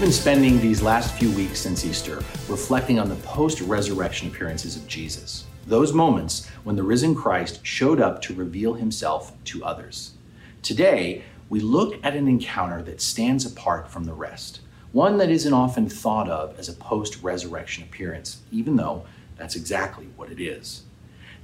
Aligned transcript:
We've 0.00 0.06
been 0.06 0.12
spending 0.14 0.58
these 0.62 0.80
last 0.80 1.14
few 1.18 1.30
weeks 1.32 1.60
since 1.60 1.84
Easter 1.84 2.24
reflecting 2.48 2.98
on 2.98 3.10
the 3.10 3.16
post 3.16 3.60
resurrection 3.60 4.28
appearances 4.28 4.74
of 4.74 4.86
Jesus, 4.86 5.44
those 5.66 5.92
moments 5.92 6.48
when 6.64 6.74
the 6.74 6.82
risen 6.82 7.14
Christ 7.14 7.60
showed 7.66 8.00
up 8.00 8.22
to 8.22 8.34
reveal 8.34 8.72
himself 8.72 9.34
to 9.44 9.62
others. 9.62 10.12
Today, 10.62 11.22
we 11.50 11.60
look 11.60 12.02
at 12.02 12.16
an 12.16 12.28
encounter 12.28 12.80
that 12.84 13.02
stands 13.02 13.44
apart 13.44 13.90
from 13.90 14.04
the 14.04 14.14
rest, 14.14 14.60
one 14.92 15.18
that 15.18 15.28
isn't 15.28 15.52
often 15.52 15.86
thought 15.86 16.30
of 16.30 16.58
as 16.58 16.70
a 16.70 16.72
post 16.72 17.22
resurrection 17.22 17.84
appearance, 17.84 18.40
even 18.50 18.76
though 18.76 19.04
that's 19.36 19.54
exactly 19.54 20.06
what 20.16 20.32
it 20.32 20.40
is. 20.42 20.84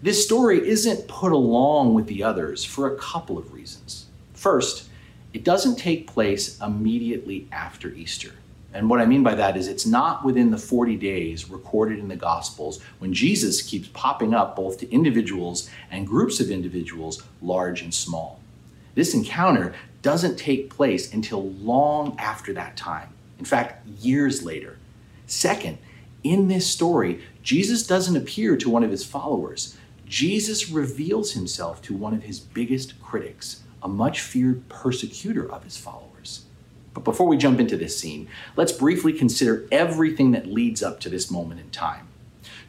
This 0.01 0.25
story 0.25 0.67
isn't 0.67 1.09
put 1.09 1.33
along 1.33 1.93
with 1.93 2.07
the 2.07 2.23
others 2.23 2.65
for 2.65 2.87
a 2.87 2.97
couple 2.97 3.37
of 3.37 3.53
reasons. 3.53 4.07
First, 4.33 4.89
it 5.35 5.45
doesn't 5.45 5.77
take 5.77 6.07
place 6.07 6.59
immediately 6.63 7.49
after 7.53 7.91
Easter. 7.91 8.33
And 8.73 8.91
what 8.91 9.01
I 9.01 9.07
mean 9.07 9.23
by 9.23 9.35
that 9.35 9.57
is 9.57 9.69
it's 9.69 9.87
not 9.87 10.25
within 10.25 10.51
the 10.51 10.59
40 10.59 10.97
days 10.97 11.49
recorded 11.49 11.99
in 11.99 12.09
the 12.09 12.17
Gospels 12.17 12.81
when 12.99 13.15
Jesus 13.15 13.63
keeps 13.63 13.89
popping 13.89 14.35
up 14.35 14.55
both 14.55 14.79
to 14.79 14.91
individuals 14.93 15.71
and 15.91 16.07
groups 16.07 16.41
of 16.41 16.51
individuals, 16.51 17.23
large 17.41 17.81
and 17.83 17.95
small. 17.95 18.41
This 18.95 19.15
encounter 19.15 19.75
doesn't 20.03 20.37
take 20.37 20.71
place 20.71 21.13
until 21.13 21.51
long 21.51 22.17
after 22.19 22.53
that 22.55 22.77
time, 22.77 23.09
in 23.39 23.45
fact, 23.45 23.87
years 24.01 24.43
later. 24.43 24.79
Second, 25.27 25.79
in 26.23 26.49
this 26.49 26.67
story, 26.67 27.21
Jesus 27.43 27.87
doesn't 27.87 28.17
appear 28.17 28.57
to 28.57 28.71
one 28.71 28.83
of 28.83 28.91
his 28.91 29.05
followers. 29.05 29.77
Jesus 30.07 30.71
reveals 30.71 31.33
himself 31.33 31.83
to 31.83 31.95
one 31.95 32.15
of 32.15 32.23
his 32.23 32.41
biggest 32.41 33.01
critics, 33.03 33.63
a 33.83 33.89
much 33.89 34.21
feared 34.21 34.69
persecutor 34.69 35.51
of 35.51 35.65
his 35.65 35.77
followers. 35.77 36.46
But 36.97 37.05
before 37.05 37.27
we 37.27 37.37
jump 37.37 37.61
into 37.61 37.77
this 37.77 37.99
scene, 37.99 38.27
let's 38.57 38.73
briefly 38.73 39.13
consider 39.13 39.69
everything 39.71 40.31
that 40.31 40.47
leads 40.47 40.83
up 40.83 40.99
to 41.01 41.11
this 41.11 41.31
moment 41.31 41.61
in 41.61 41.69
time. 41.69 42.09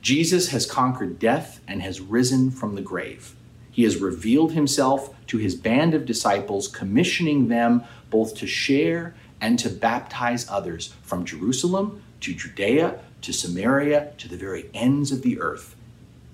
Jesus 0.01 0.49
has 0.49 0.65
conquered 0.65 1.17
death 1.17 1.61
and 1.65 1.81
has 1.81 2.01
risen 2.01 2.51
from 2.51 2.75
the 2.75 2.81
grave. 2.81 3.37
He 3.71 3.83
has 3.83 4.01
revealed 4.01 4.51
himself 4.51 5.15
to 5.27 5.37
his 5.37 5.55
band 5.55 5.93
of 5.93 6.05
disciples, 6.05 6.67
commissioning 6.67 7.47
them 7.47 7.85
both 8.09 8.35
to 8.35 8.47
share 8.47 9.15
and 9.39 9.57
to 9.59 9.69
baptize 9.69 10.45
others 10.49 10.93
from 11.03 11.23
Jerusalem 11.23 12.03
to 12.19 12.33
Judea 12.33 12.99
to 13.21 13.31
Samaria 13.31 14.11
to 14.17 14.27
the 14.27 14.35
very 14.35 14.69
ends 14.73 15.13
of 15.13 15.21
the 15.21 15.39
earth 15.39 15.77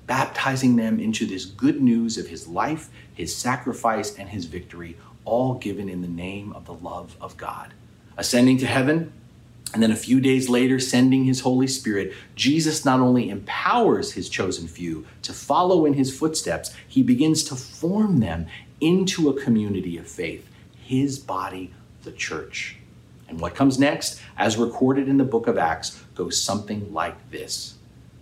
baptizing 0.08 0.76
them 0.76 1.00
into 1.00 1.26
this 1.26 1.46
good 1.46 1.82
news 1.82 2.18
of 2.18 2.28
his 2.28 2.48
life, 2.48 2.90
his 3.14 3.34
sacrifice, 3.34 4.18
and 4.18 4.30
his 4.30 4.46
victory, 4.46 4.98
all 5.26 5.54
given 5.56 5.88
in 5.88 6.02
the 6.02 6.08
name 6.08 6.52
of 6.54 6.66
the 6.66 6.74
love 6.74 7.16
of 7.22 7.38
God. 7.38 7.74
Ascending 8.18 8.58
to 8.60 8.66
heaven, 8.66 9.12
and 9.74 9.82
then 9.82 9.92
a 9.92 9.96
few 9.96 10.22
days 10.22 10.50
later, 10.50 10.80
sending 10.80 11.26
his 11.26 11.40
Holy 11.40 11.66
Spirit, 11.66 12.14
Jesus 12.36 12.86
not 12.86 13.00
only 13.00 13.30
empowers 13.30 14.12
his 14.12 14.30
chosen 14.30 14.68
few 14.68 15.06
to 15.24 15.34
follow 15.34 15.86
in 15.86 15.94
his 15.94 16.16
footsteps, 16.16 16.76
he 16.88 17.02
begins 17.02 17.44
to 17.46 17.56
form 17.56 18.20
them 18.20 18.46
into 18.80 19.30
a 19.30 19.42
community 19.42 19.98
of 19.98 20.08
faith, 20.08 20.48
his 20.84 21.18
body, 21.18 21.74
the 22.04 22.12
church. 22.12 22.78
And 23.28 23.40
what 23.40 23.56
comes 23.56 23.80
next, 23.80 24.22
as 24.38 24.58
recorded 24.58 25.08
in 25.08 25.18
the 25.18 25.24
book 25.24 25.48
of 25.48 25.58
Acts, 25.58 26.04
goes 26.14 26.40
something 26.40 26.94
like 26.94 27.32
this 27.32 27.76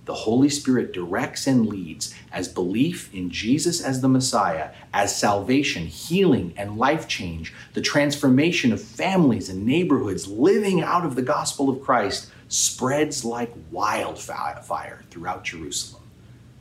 the 0.05 0.13
Holy 0.13 0.49
Spirit 0.49 0.93
directs 0.93 1.45
and 1.45 1.67
leads 1.67 2.13
as 2.31 2.47
belief 2.47 3.13
in 3.13 3.29
Jesus 3.29 3.81
as 3.81 4.01
the 4.01 4.09
Messiah, 4.09 4.71
as 4.93 5.15
salvation, 5.15 5.85
healing, 5.85 6.53
and 6.57 6.77
life 6.77 7.07
change, 7.07 7.53
the 7.73 7.81
transformation 7.81 8.73
of 8.73 8.81
families 8.81 9.47
and 9.47 9.65
neighborhoods 9.65 10.27
living 10.27 10.81
out 10.81 11.05
of 11.05 11.15
the 11.15 11.21
gospel 11.21 11.69
of 11.69 11.81
Christ 11.81 12.31
spreads 12.47 13.23
like 13.23 13.53
wildfire 13.71 15.03
throughout 15.09 15.43
Jerusalem. 15.43 16.03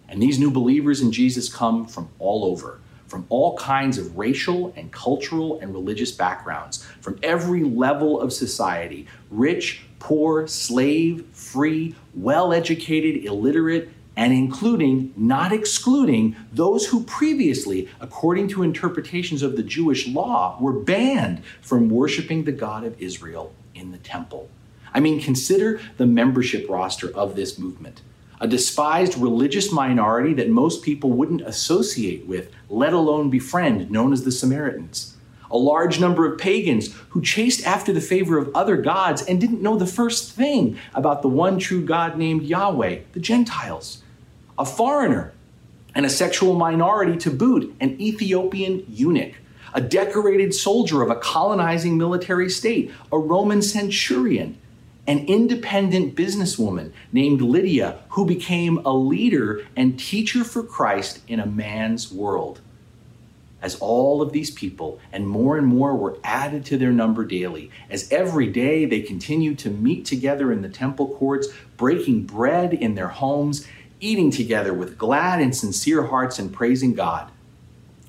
And 0.08 0.20
these 0.20 0.38
new 0.38 0.50
believers 0.50 1.00
in 1.00 1.10
Jesus 1.10 1.52
come 1.52 1.86
from 1.86 2.08
all 2.18 2.44
over, 2.44 2.80
from 3.06 3.26
all 3.28 3.56
kinds 3.56 3.96
of 3.96 4.18
racial 4.18 4.72
and 4.76 4.92
cultural 4.92 5.58
and 5.60 5.72
religious 5.72 6.12
backgrounds, 6.12 6.84
from 7.00 7.18
every 7.22 7.64
level 7.64 8.20
of 8.20 8.32
society 8.32 9.06
rich, 9.30 9.82
poor, 10.00 10.48
slave, 10.48 11.24
free, 11.32 11.94
well 12.14 12.52
educated, 12.52 13.24
illiterate, 13.24 13.88
and 14.16 14.32
including, 14.32 15.14
not 15.16 15.52
excluding, 15.52 16.34
those 16.52 16.88
who 16.88 17.04
previously, 17.04 17.88
according 18.00 18.48
to 18.48 18.64
interpretations 18.64 19.42
of 19.42 19.56
the 19.56 19.62
Jewish 19.62 20.08
law, 20.08 20.58
were 20.60 20.72
banned 20.72 21.42
from 21.62 21.88
worshiping 21.88 22.44
the 22.44 22.52
God 22.52 22.84
of 22.84 23.00
Israel 23.00 23.52
in 23.74 23.92
the 23.92 23.98
temple. 23.98 24.50
I 24.92 24.98
mean, 24.98 25.20
consider 25.20 25.80
the 25.96 26.06
membership 26.06 26.68
roster 26.68 27.14
of 27.14 27.36
this 27.36 27.58
movement. 27.58 28.02
A 28.40 28.48
despised 28.48 29.16
religious 29.16 29.70
minority 29.70 30.34
that 30.34 30.48
most 30.48 30.82
people 30.82 31.10
wouldn't 31.10 31.42
associate 31.42 32.26
with, 32.26 32.50
let 32.68 32.92
alone 32.92 33.30
befriend, 33.30 33.90
known 33.90 34.12
as 34.12 34.24
the 34.24 34.32
Samaritans 34.32 35.09
a 35.50 35.58
large 35.58 35.98
number 35.98 36.30
of 36.30 36.38
pagans 36.38 36.94
who 37.10 37.20
chased 37.20 37.66
after 37.66 37.92
the 37.92 38.00
favor 38.00 38.38
of 38.38 38.54
other 38.54 38.76
gods 38.76 39.22
and 39.22 39.40
didn't 39.40 39.62
know 39.62 39.76
the 39.76 39.86
first 39.86 40.32
thing 40.32 40.78
about 40.94 41.22
the 41.22 41.28
one 41.28 41.58
true 41.58 41.84
God 41.84 42.16
named 42.16 42.42
Yahweh, 42.42 43.00
the 43.12 43.20
Gentiles, 43.20 44.02
a 44.58 44.64
foreigner 44.64 45.32
and 45.94 46.06
a 46.06 46.10
sexual 46.10 46.54
minority 46.54 47.16
to 47.18 47.30
boot, 47.30 47.74
an 47.80 48.00
Ethiopian 48.00 48.84
eunuch, 48.88 49.34
a 49.74 49.80
decorated 49.80 50.54
soldier 50.54 51.02
of 51.02 51.10
a 51.10 51.16
colonizing 51.16 51.98
military 51.98 52.48
state, 52.48 52.92
a 53.10 53.18
Roman 53.18 53.62
centurion, 53.62 54.56
an 55.06 55.26
independent 55.26 56.14
businesswoman 56.14 56.92
named 57.12 57.40
Lydia 57.40 57.98
who 58.10 58.24
became 58.24 58.78
a 58.84 58.92
leader 58.92 59.66
and 59.76 59.98
teacher 59.98 60.44
for 60.44 60.62
Christ 60.62 61.20
in 61.26 61.40
a 61.40 61.46
man's 61.46 62.12
world 62.12 62.60
as 63.62 63.76
all 63.76 64.22
of 64.22 64.32
these 64.32 64.50
people 64.50 64.98
and 65.12 65.28
more 65.28 65.56
and 65.56 65.66
more 65.66 65.94
were 65.94 66.18
added 66.24 66.64
to 66.66 66.78
their 66.78 66.92
number 66.92 67.24
daily, 67.24 67.70
as 67.90 68.10
every 68.10 68.46
day 68.46 68.84
they 68.84 69.00
continued 69.00 69.58
to 69.58 69.70
meet 69.70 70.04
together 70.04 70.52
in 70.52 70.62
the 70.62 70.68
temple 70.68 71.14
courts, 71.16 71.48
breaking 71.76 72.24
bread 72.24 72.72
in 72.72 72.94
their 72.94 73.08
homes, 73.08 73.66
eating 74.00 74.30
together 74.30 74.72
with 74.72 74.96
glad 74.96 75.40
and 75.40 75.54
sincere 75.54 76.04
hearts 76.04 76.38
and 76.38 76.52
praising 76.52 76.94
God. 76.94 77.30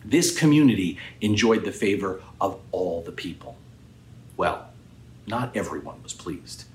This 0.03 0.37
community 0.37 0.97
enjoyed 1.19 1.65
the 1.65 1.71
favor 1.71 2.21
of 2.39 2.59
all 2.71 3.01
the 3.01 3.11
people. 3.11 3.57
Well, 4.37 4.69
not 5.27 5.55
everyone 5.55 6.01
was 6.01 6.13
pleased. 6.13 6.65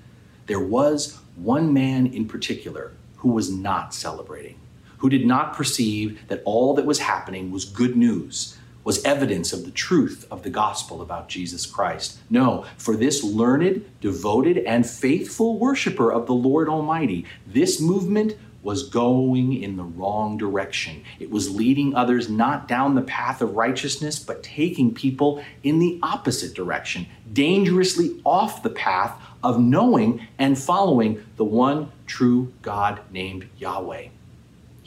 There 0.45 0.59
was 0.59 1.19
one 1.35 1.73
man 1.73 2.07
in 2.07 2.27
particular 2.27 2.93
who 3.17 3.31
was 3.31 3.51
not 3.51 3.93
celebrating, 3.93 4.59
who 4.99 5.09
did 5.09 5.25
not 5.25 5.53
perceive 5.53 6.25
that 6.29 6.41
all 6.45 6.73
that 6.75 6.85
was 6.85 6.99
happening 6.99 7.51
was 7.51 7.65
good 7.65 7.97
news 7.97 8.57
was 8.87 9.03
evidence 9.03 9.51
of 9.51 9.65
the 9.65 9.71
truth 9.71 10.25
of 10.31 10.43
the 10.43 10.49
gospel 10.49 11.01
about 11.01 11.27
Jesus 11.27 11.65
Christ. 11.65 12.19
No, 12.29 12.63
for 12.77 12.95
this 12.95 13.21
learned, 13.21 13.83
devoted, 13.99 14.59
and 14.59 14.89
faithful 14.89 15.59
worshiper 15.59 16.09
of 16.09 16.25
the 16.25 16.33
Lord 16.33 16.69
Almighty, 16.69 17.25
this 17.45 17.81
movement 17.81 18.37
was 18.63 18.87
going 18.87 19.61
in 19.61 19.75
the 19.75 19.83
wrong 19.83 20.37
direction. 20.37 21.03
It 21.19 21.29
was 21.29 21.53
leading 21.53 21.95
others 21.95 22.29
not 22.29 22.69
down 22.69 22.95
the 22.95 23.01
path 23.01 23.41
of 23.41 23.57
righteousness, 23.57 24.19
but 24.19 24.41
taking 24.41 24.93
people 24.93 25.43
in 25.63 25.79
the 25.79 25.99
opposite 26.01 26.55
direction, 26.55 27.07
dangerously 27.33 28.21
off 28.23 28.63
the 28.63 28.69
path 28.69 29.21
of 29.43 29.59
knowing 29.59 30.25
and 30.39 30.57
following 30.57 31.25
the 31.35 31.43
one 31.43 31.91
true 32.05 32.53
God 32.61 33.01
named 33.11 33.49
Yahweh. 33.57 34.07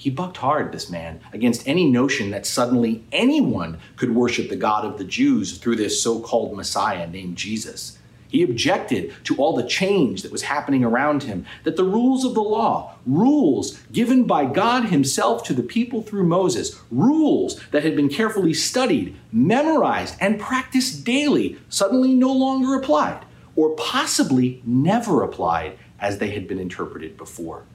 He 0.01 0.09
bucked 0.09 0.39
hard, 0.39 0.73
this 0.73 0.89
man, 0.89 1.21
against 1.31 1.69
any 1.69 1.85
notion 1.85 2.31
that 2.31 2.47
suddenly 2.47 3.05
anyone 3.13 3.79
could 3.97 4.15
worship 4.15 4.49
the 4.49 4.57
God 4.57 4.87
of 4.87 4.97
the 4.97 5.05
Jews 5.05 5.59
through 5.59 5.77
this 5.77 6.03
so 6.03 6.21
called 6.21 6.57
Messiah 6.57 7.07
named 7.07 7.37
Jesus. 7.37 7.99
He 8.27 8.43
objected 8.43 9.13
to 9.25 9.37
all 9.37 9.55
the 9.55 9.69
change 9.69 10.23
that 10.23 10.33
was 10.33 10.41
happening 10.41 10.83
around 10.85 11.25
him, 11.25 11.45
that 11.65 11.77
the 11.77 11.85
rules 11.85 12.25
of 12.25 12.33
the 12.33 12.41
law, 12.41 12.95
rules 13.05 13.79
given 13.93 14.25
by 14.25 14.47
God 14.47 14.87
Himself 14.87 15.45
to 15.45 15.53
the 15.53 15.63
people 15.63 16.01
through 16.01 16.25
Moses, 16.25 16.81
rules 16.91 17.61
that 17.71 17.85
had 17.85 17.95
been 17.95 18.09
carefully 18.09 18.55
studied, 18.55 19.15
memorized, 19.31 20.17
and 20.19 20.41
practiced 20.41 21.05
daily, 21.05 21.59
suddenly 21.69 22.15
no 22.15 22.33
longer 22.33 22.75
applied, 22.75 23.27
or 23.55 23.77
possibly 23.77 24.63
never 24.65 25.23
applied 25.23 25.77
as 26.01 26.17
they 26.17 26.31
had 26.31 26.49
been 26.49 26.59
interpreted 26.59 27.19
before. 27.19 27.67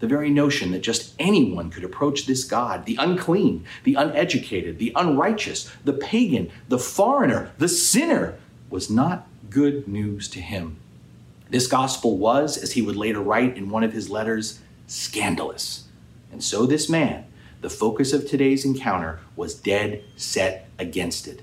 The 0.00 0.06
very 0.06 0.30
notion 0.30 0.72
that 0.72 0.80
just 0.80 1.14
anyone 1.18 1.70
could 1.70 1.84
approach 1.84 2.26
this 2.26 2.44
God, 2.44 2.84
the 2.84 2.96
unclean, 3.00 3.64
the 3.84 3.94
uneducated, 3.94 4.78
the 4.78 4.92
unrighteous, 4.96 5.70
the 5.84 5.92
pagan, 5.92 6.50
the 6.68 6.78
foreigner, 6.78 7.52
the 7.58 7.68
sinner, 7.68 8.38
was 8.70 8.90
not 8.90 9.26
good 9.50 9.86
news 9.86 10.28
to 10.28 10.40
him. 10.40 10.76
This 11.48 11.66
gospel 11.66 12.18
was, 12.18 12.56
as 12.56 12.72
he 12.72 12.82
would 12.82 12.96
later 12.96 13.20
write 13.20 13.56
in 13.56 13.70
one 13.70 13.84
of 13.84 13.92
his 13.92 14.10
letters, 14.10 14.60
scandalous. 14.86 15.84
And 16.32 16.42
so 16.42 16.66
this 16.66 16.88
man, 16.88 17.26
the 17.60 17.70
focus 17.70 18.12
of 18.12 18.26
today's 18.26 18.64
encounter, 18.64 19.20
was 19.36 19.54
dead 19.54 20.02
set 20.16 20.68
against 20.78 21.28
it. 21.28 21.42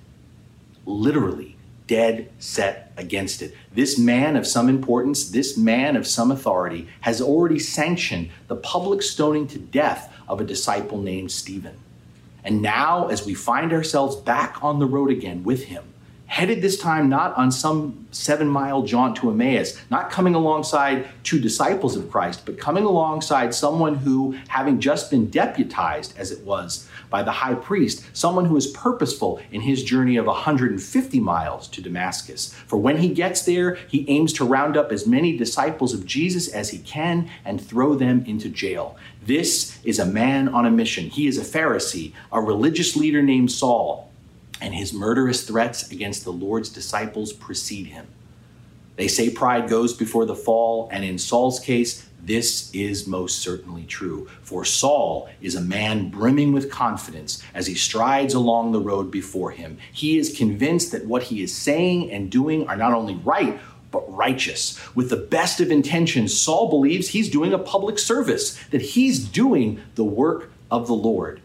Literally, 0.85 1.55
dead 1.87 2.29
set 2.39 2.91
against 2.97 3.41
it. 3.41 3.55
This 3.73 3.97
man 3.97 4.35
of 4.35 4.47
some 4.47 4.69
importance, 4.69 5.29
this 5.29 5.57
man 5.57 5.95
of 5.95 6.07
some 6.07 6.31
authority, 6.31 6.87
has 7.01 7.21
already 7.21 7.59
sanctioned 7.59 8.29
the 8.47 8.55
public 8.55 9.01
stoning 9.01 9.47
to 9.47 9.59
death 9.59 10.13
of 10.27 10.39
a 10.39 10.45
disciple 10.45 10.97
named 10.97 11.31
Stephen. 11.31 11.77
And 12.43 12.61
now, 12.61 13.07
as 13.07 13.25
we 13.25 13.33
find 13.33 13.71
ourselves 13.71 14.15
back 14.15 14.63
on 14.63 14.79
the 14.79 14.85
road 14.85 15.11
again 15.11 15.43
with 15.43 15.65
him, 15.65 15.83
headed 16.31 16.61
this 16.61 16.79
time 16.79 17.09
not 17.09 17.35
on 17.35 17.51
some 17.51 18.07
seven 18.11 18.47
mile 18.47 18.83
jaunt 18.83 19.17
to 19.17 19.29
Emmaus, 19.29 19.77
not 19.89 20.09
coming 20.09 20.33
alongside 20.33 21.05
two 21.23 21.37
disciples 21.37 21.97
of 21.97 22.09
Christ, 22.09 22.45
but 22.45 22.57
coming 22.57 22.85
alongside 22.85 23.53
someone 23.53 23.95
who, 23.95 24.31
having 24.47 24.79
just 24.79 25.11
been 25.11 25.29
deputized, 25.29 26.17
as 26.17 26.31
it 26.31 26.39
was, 26.45 26.87
by 27.09 27.21
the 27.21 27.31
high 27.31 27.53
priest, 27.53 28.05
someone 28.13 28.45
who 28.45 28.55
is 28.55 28.67
purposeful 28.67 29.41
in 29.51 29.59
his 29.59 29.83
journey 29.83 30.15
of 30.15 30.25
150 30.25 31.19
miles 31.19 31.67
to 31.67 31.81
Damascus. 31.81 32.53
For 32.65 32.77
when 32.77 32.99
he 32.99 33.09
gets 33.09 33.41
there, 33.41 33.75
he 33.89 34.09
aims 34.09 34.31
to 34.33 34.45
round 34.45 34.77
up 34.77 34.93
as 34.93 35.05
many 35.05 35.35
disciples 35.35 35.93
of 35.93 36.05
Jesus 36.05 36.47
as 36.47 36.69
he 36.69 36.77
can 36.77 37.29
and 37.43 37.61
throw 37.61 37.93
them 37.93 38.23
into 38.25 38.47
jail. 38.47 38.95
This 39.21 39.77
is 39.83 39.99
a 39.99 40.05
man 40.05 40.47
on 40.47 40.65
a 40.65 40.71
mission. 40.71 41.09
He 41.09 41.27
is 41.27 41.37
a 41.37 41.59
Pharisee, 41.59 42.13
a 42.31 42.39
religious 42.39 42.95
leader 42.95 43.21
named 43.21 43.51
Saul 43.51 44.10
and 44.61 44.73
his 44.73 44.93
murderous 44.93 45.43
threats 45.43 45.91
against 45.91 46.23
the 46.23 46.31
Lord's 46.31 46.69
disciples 46.69 47.33
precede 47.33 47.87
him. 47.87 48.07
They 48.95 49.07
say 49.07 49.29
pride 49.29 49.67
goes 49.67 49.93
before 49.93 50.25
the 50.25 50.35
fall, 50.35 50.87
and 50.91 51.03
in 51.03 51.17
Saul's 51.17 51.59
case, 51.59 52.07
this 52.23 52.71
is 52.71 53.07
most 53.07 53.39
certainly 53.39 53.83
true. 53.85 54.29
For 54.43 54.63
Saul 54.63 55.27
is 55.41 55.55
a 55.55 55.61
man 55.61 56.09
brimming 56.09 56.53
with 56.53 56.69
confidence 56.69 57.41
as 57.55 57.65
he 57.65 57.73
strides 57.73 58.35
along 58.35 58.71
the 58.71 58.79
road 58.79 59.09
before 59.09 59.51
him. 59.51 59.79
He 59.91 60.19
is 60.19 60.37
convinced 60.37 60.91
that 60.91 61.07
what 61.07 61.23
he 61.23 61.41
is 61.41 61.51
saying 61.51 62.11
and 62.11 62.29
doing 62.29 62.67
are 62.67 62.77
not 62.77 62.93
only 62.93 63.15
right, 63.15 63.59
but 63.89 64.09
righteous. 64.13 64.79
With 64.95 65.09
the 65.09 65.17
best 65.17 65.59
of 65.59 65.71
intentions, 65.71 66.39
Saul 66.39 66.69
believes 66.69 67.09
he's 67.09 67.29
doing 67.29 67.53
a 67.53 67.59
public 67.59 67.97
service, 67.97 68.55
that 68.65 68.81
he's 68.81 69.19
doing 69.19 69.81
the 69.95 70.03
work 70.03 70.51
of 70.69 70.85
the 70.85 70.93
Lord. 70.93 71.41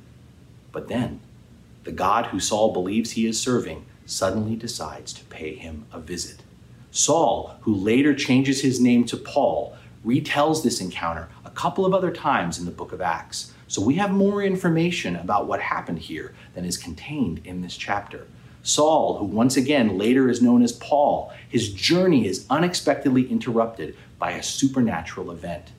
But 0.72 0.88
then, 0.88 1.20
the 1.86 1.92
God 1.92 2.26
who 2.26 2.40
Saul 2.40 2.72
believes 2.72 3.12
he 3.12 3.26
is 3.26 3.40
serving 3.40 3.86
suddenly 4.06 4.56
decides 4.56 5.12
to 5.12 5.24
pay 5.26 5.54
him 5.54 5.86
a 5.92 6.00
visit. 6.00 6.42
Saul, 6.90 7.58
who 7.60 7.72
later 7.72 8.12
changes 8.12 8.60
his 8.60 8.80
name 8.80 9.04
to 9.04 9.16
Paul, 9.16 9.76
retells 10.04 10.64
this 10.64 10.80
encounter 10.80 11.28
a 11.44 11.50
couple 11.50 11.86
of 11.86 11.94
other 11.94 12.10
times 12.10 12.58
in 12.58 12.64
the 12.64 12.72
book 12.72 12.90
of 12.90 13.00
Acts. 13.00 13.52
So 13.68 13.80
we 13.80 13.94
have 13.94 14.10
more 14.10 14.42
information 14.42 15.14
about 15.14 15.46
what 15.46 15.60
happened 15.60 16.00
here 16.00 16.34
than 16.54 16.64
is 16.64 16.76
contained 16.76 17.40
in 17.44 17.62
this 17.62 17.76
chapter. 17.76 18.26
Saul, 18.64 19.18
who 19.18 19.24
once 19.24 19.56
again 19.56 19.96
later 19.96 20.28
is 20.28 20.42
known 20.42 20.62
as 20.62 20.72
Paul, 20.72 21.32
his 21.48 21.72
journey 21.72 22.26
is 22.26 22.46
unexpectedly 22.50 23.30
interrupted 23.30 23.96
by 24.18 24.32
a 24.32 24.42
supernatural 24.42 25.30
event. 25.30 25.70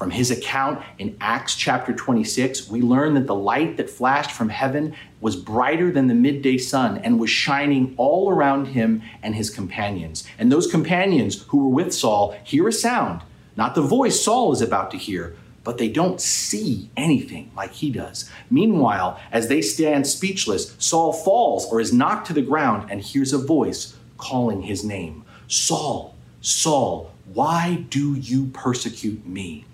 From 0.00 0.12
his 0.12 0.30
account 0.30 0.82
in 0.98 1.14
Acts 1.20 1.54
chapter 1.54 1.92
26, 1.92 2.70
we 2.70 2.80
learn 2.80 3.12
that 3.12 3.26
the 3.26 3.34
light 3.34 3.76
that 3.76 3.90
flashed 3.90 4.30
from 4.30 4.48
heaven 4.48 4.94
was 5.20 5.36
brighter 5.36 5.92
than 5.92 6.06
the 6.06 6.14
midday 6.14 6.56
sun 6.56 6.96
and 6.96 7.20
was 7.20 7.28
shining 7.28 7.92
all 7.98 8.30
around 8.30 8.68
him 8.68 9.02
and 9.22 9.34
his 9.34 9.50
companions. 9.50 10.26
And 10.38 10.50
those 10.50 10.66
companions 10.66 11.42
who 11.48 11.58
were 11.58 11.68
with 11.68 11.92
Saul 11.92 12.34
hear 12.42 12.66
a 12.66 12.72
sound, 12.72 13.20
not 13.58 13.74
the 13.74 13.82
voice 13.82 14.24
Saul 14.24 14.54
is 14.54 14.62
about 14.62 14.90
to 14.92 14.96
hear, 14.96 15.36
but 15.64 15.76
they 15.76 15.90
don't 15.90 16.18
see 16.18 16.88
anything 16.96 17.50
like 17.54 17.72
he 17.72 17.90
does. 17.90 18.30
Meanwhile, 18.48 19.20
as 19.30 19.48
they 19.48 19.60
stand 19.60 20.06
speechless, 20.06 20.74
Saul 20.78 21.12
falls 21.12 21.70
or 21.70 21.78
is 21.78 21.92
knocked 21.92 22.26
to 22.28 22.32
the 22.32 22.40
ground 22.40 22.90
and 22.90 23.02
hears 23.02 23.34
a 23.34 23.38
voice 23.38 23.98
calling 24.16 24.62
his 24.62 24.82
name 24.82 25.26
Saul, 25.46 26.14
Saul, 26.40 27.12
why 27.34 27.84
do 27.90 28.14
you 28.14 28.46
persecute 28.46 29.26
me? 29.26 29.66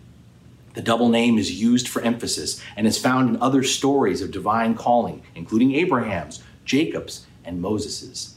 The 0.77 0.83
double 0.83 1.09
name 1.09 1.39
is 1.39 1.59
used 1.59 1.89
for 1.89 2.03
emphasis 2.03 2.63
and 2.77 2.87
is 2.87 2.99
found 2.99 3.31
in 3.31 3.41
other 3.41 3.63
stories 3.63 4.21
of 4.21 4.31
divine 4.31 4.75
calling, 4.75 5.23
including 5.35 5.75
Abraham's, 5.75 6.43
Jacob's, 6.67 7.27
and 7.47 7.63
Moses's. 7.63 8.35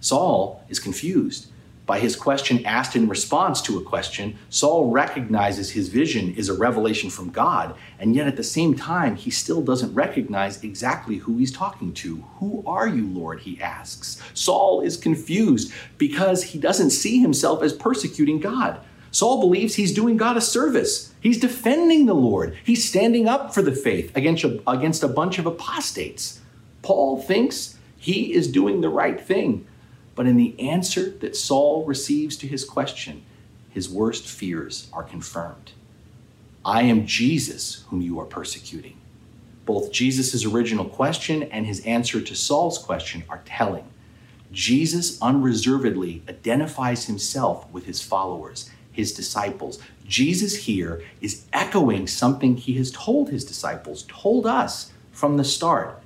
Saul 0.00 0.64
is 0.68 0.80
confused. 0.80 1.46
By 1.86 2.00
his 2.00 2.16
question 2.16 2.66
asked 2.66 2.96
in 2.96 3.08
response 3.08 3.62
to 3.62 3.78
a 3.78 3.84
question, 3.84 4.36
Saul 4.50 4.90
recognizes 4.90 5.70
his 5.70 5.88
vision 5.88 6.34
is 6.34 6.48
a 6.48 6.58
revelation 6.58 7.08
from 7.08 7.30
God, 7.30 7.76
and 8.00 8.16
yet 8.16 8.26
at 8.26 8.34
the 8.34 8.42
same 8.42 8.74
time, 8.74 9.14
he 9.14 9.30
still 9.30 9.62
doesn't 9.62 9.94
recognize 9.94 10.64
exactly 10.64 11.18
who 11.18 11.38
he's 11.38 11.52
talking 11.52 11.92
to. 11.94 12.24
Who 12.40 12.64
are 12.66 12.88
you, 12.88 13.06
Lord? 13.06 13.38
He 13.38 13.60
asks. 13.60 14.20
Saul 14.34 14.80
is 14.80 14.96
confused 14.96 15.72
because 15.98 16.42
he 16.42 16.58
doesn't 16.58 16.90
see 16.90 17.20
himself 17.20 17.62
as 17.62 17.72
persecuting 17.72 18.40
God. 18.40 18.80
Saul 19.16 19.40
believes 19.40 19.76
he's 19.76 19.94
doing 19.94 20.18
God 20.18 20.36
a 20.36 20.42
service. 20.42 21.14
He's 21.22 21.40
defending 21.40 22.04
the 22.04 22.12
Lord. 22.12 22.54
He's 22.62 22.86
standing 22.86 23.26
up 23.26 23.54
for 23.54 23.62
the 23.62 23.72
faith 23.72 24.14
against 24.14 24.44
a, 24.44 24.60
against 24.70 25.02
a 25.02 25.08
bunch 25.08 25.38
of 25.38 25.46
apostates. 25.46 26.42
Paul 26.82 27.22
thinks 27.22 27.78
he 27.96 28.34
is 28.34 28.46
doing 28.46 28.82
the 28.82 28.90
right 28.90 29.18
thing. 29.18 29.66
But 30.14 30.26
in 30.26 30.36
the 30.36 30.54
answer 30.60 31.08
that 31.20 31.34
Saul 31.34 31.86
receives 31.86 32.36
to 32.36 32.46
his 32.46 32.62
question, 32.66 33.22
his 33.70 33.88
worst 33.88 34.28
fears 34.28 34.90
are 34.92 35.02
confirmed. 35.02 35.72
I 36.62 36.82
am 36.82 37.06
Jesus 37.06 37.86
whom 37.88 38.02
you 38.02 38.20
are 38.20 38.26
persecuting. 38.26 38.98
Both 39.64 39.92
Jesus' 39.92 40.44
original 40.44 40.84
question 40.84 41.44
and 41.44 41.64
his 41.64 41.80
answer 41.86 42.20
to 42.20 42.34
Saul's 42.34 42.76
question 42.76 43.24
are 43.30 43.40
telling. 43.46 43.86
Jesus 44.52 45.18
unreservedly 45.22 46.22
identifies 46.28 47.06
himself 47.06 47.66
with 47.72 47.86
his 47.86 48.02
followers 48.02 48.70
his 48.96 49.12
disciples. 49.12 49.78
Jesus 50.08 50.56
here 50.56 51.02
is 51.20 51.44
echoing 51.52 52.06
something 52.06 52.56
he 52.56 52.74
has 52.78 52.90
told 52.90 53.28
his 53.28 53.44
disciples, 53.44 54.06
told 54.08 54.46
us 54.46 54.90
from 55.12 55.36
the 55.36 55.44
start. 55.44 56.02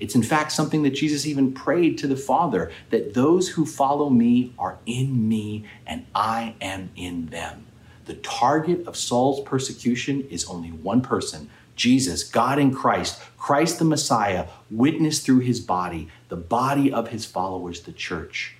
It's 0.00 0.16
in 0.16 0.24
fact 0.24 0.50
something 0.50 0.82
that 0.82 0.94
Jesus 0.94 1.26
even 1.26 1.52
prayed 1.52 1.96
to 1.98 2.08
the 2.08 2.16
Father 2.16 2.72
that 2.90 3.14
those 3.14 3.50
who 3.50 3.64
follow 3.64 4.10
me 4.10 4.52
are 4.58 4.78
in 4.84 5.28
me 5.28 5.64
and 5.86 6.04
I 6.14 6.56
am 6.60 6.90
in 6.96 7.26
them. 7.26 7.66
The 8.06 8.14
target 8.14 8.84
of 8.88 8.96
Saul's 8.96 9.40
persecution 9.42 10.26
is 10.28 10.46
only 10.46 10.70
one 10.70 11.00
person 11.00 11.48
Jesus, 11.74 12.22
God 12.22 12.58
in 12.58 12.74
Christ, 12.74 13.22
Christ 13.38 13.78
the 13.78 13.84
Messiah, 13.84 14.48
witnessed 14.70 15.24
through 15.24 15.40
his 15.40 15.58
body, 15.58 16.08
the 16.28 16.36
body 16.36 16.92
of 16.92 17.08
his 17.08 17.24
followers, 17.24 17.82
the 17.82 17.92
church. 17.92 18.56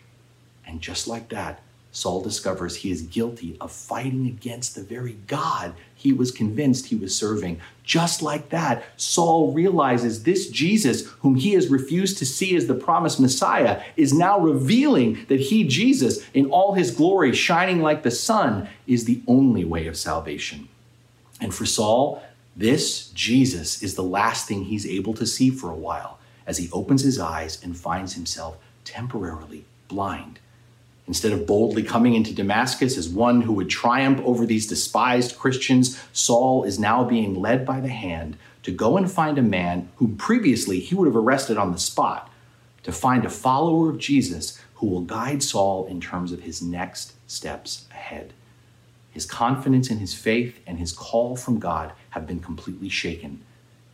And 0.67 0.81
just 0.81 1.07
like 1.07 1.29
that, 1.29 1.61
Saul 1.95 2.23
discovers 2.23 2.77
he 2.77 2.91
is 2.91 3.03
guilty 3.03 3.59
of 3.61 3.71
fighting 3.71 4.27
against 4.27 4.75
the 4.75 4.83
very 4.83 5.13
God 5.27 5.75
he 5.95 6.11
was 6.11 6.31
convinced 6.31 6.87
he 6.87 6.97
was 6.97 7.15
serving. 7.15 7.61
Just 7.85 8.23
like 8.23 8.49
that, 8.49 8.83
Saul 8.97 9.53
realizes 9.53 10.23
this 10.23 10.49
Jesus, 10.49 11.07
whom 11.21 11.35
he 11.35 11.53
has 11.53 11.69
refused 11.69 12.17
to 12.19 12.27
see 12.27 12.57
as 12.57 12.67
the 12.67 12.75
promised 12.75 13.21
Messiah, 13.21 13.83
is 13.97 14.15
now 14.15 14.39
revealing 14.41 15.27
that 15.29 15.39
he, 15.39 15.65
Jesus, 15.65 16.27
in 16.33 16.47
all 16.47 16.73
his 16.73 16.91
glory, 16.91 17.35
shining 17.35 17.83
like 17.83 18.03
the 18.03 18.11
sun, 18.11 18.69
is 18.87 19.05
the 19.05 19.21
only 19.29 19.65
way 19.65 19.87
of 19.87 19.97
salvation. 19.97 20.69
And 21.43 21.55
for 21.55 21.67
Saul, 21.67 22.23
this 22.57 23.09
Jesus 23.09 23.83
is 23.83 23.97
the 23.97 24.03
last 24.03 24.49
thing 24.49 24.65
he's 24.65 24.87
able 24.87 25.13
to 25.15 25.27
see 25.27 25.51
for 25.51 25.71
a 25.71 25.77
while 25.77 26.19
as 26.47 26.57
he 26.57 26.71
opens 26.73 27.03
his 27.03 27.19
eyes 27.19 27.63
and 27.63 27.77
finds 27.77 28.15
himself 28.15 28.57
temporarily 28.85 29.67
blind. 29.89 30.39
Instead 31.09 31.33
of 31.33 31.47
boldly 31.47 31.83
coming 31.83 32.15
into 32.15 32.35
Damascus 32.35 32.97
as 32.97 33.09
one 33.09 33.43
who 33.43 33.53
would 33.53 33.69
triumph 33.69 34.21
over 34.25 34.47
these 34.47 34.67
despised 34.67 35.39
Christians, 35.39 36.01
Saul 36.13 36.65
is 36.65 36.79
now 36.79 37.05
being 37.05 37.35
led 37.35 37.67
by 37.67 37.81
the 37.81 37.89
hand 37.89 38.37
to 38.63 38.71
go 38.71 38.97
and 38.97 39.11
find 39.11 39.37
a 39.39 39.43
man 39.43 39.89
whom 39.97 40.17
previously 40.17 40.79
he 40.79 40.95
would 40.95 41.07
have 41.07 41.17
arrested 41.17 41.59
on 41.59 41.73
the 41.73 41.79
spot, 41.79 42.31
to 42.85 42.93
find 42.93 43.25
a 43.25 43.31
follower 43.31 43.91
of 43.91 43.99
Jesus 43.99 44.61
who 44.75 44.87
will 44.87 45.03
guide 45.03 45.43
Saul 45.43 45.87
in 45.87 46.01
terms 46.01 46.33
of 46.33 46.43
his 46.43 46.63
next 46.63 47.15
steps 47.27 47.87
ahead. 47.91 48.33
His 49.11 49.27
confidence 49.27 49.91
in 49.91 49.99
his 49.99 50.15
faith 50.15 50.61
and 50.67 50.79
his 50.79 50.93
call 50.93 51.37
from 51.37 51.59
God 51.59 51.93
have 52.11 52.27
been 52.27 52.41
completely 52.41 52.89
shaken. 52.89 53.43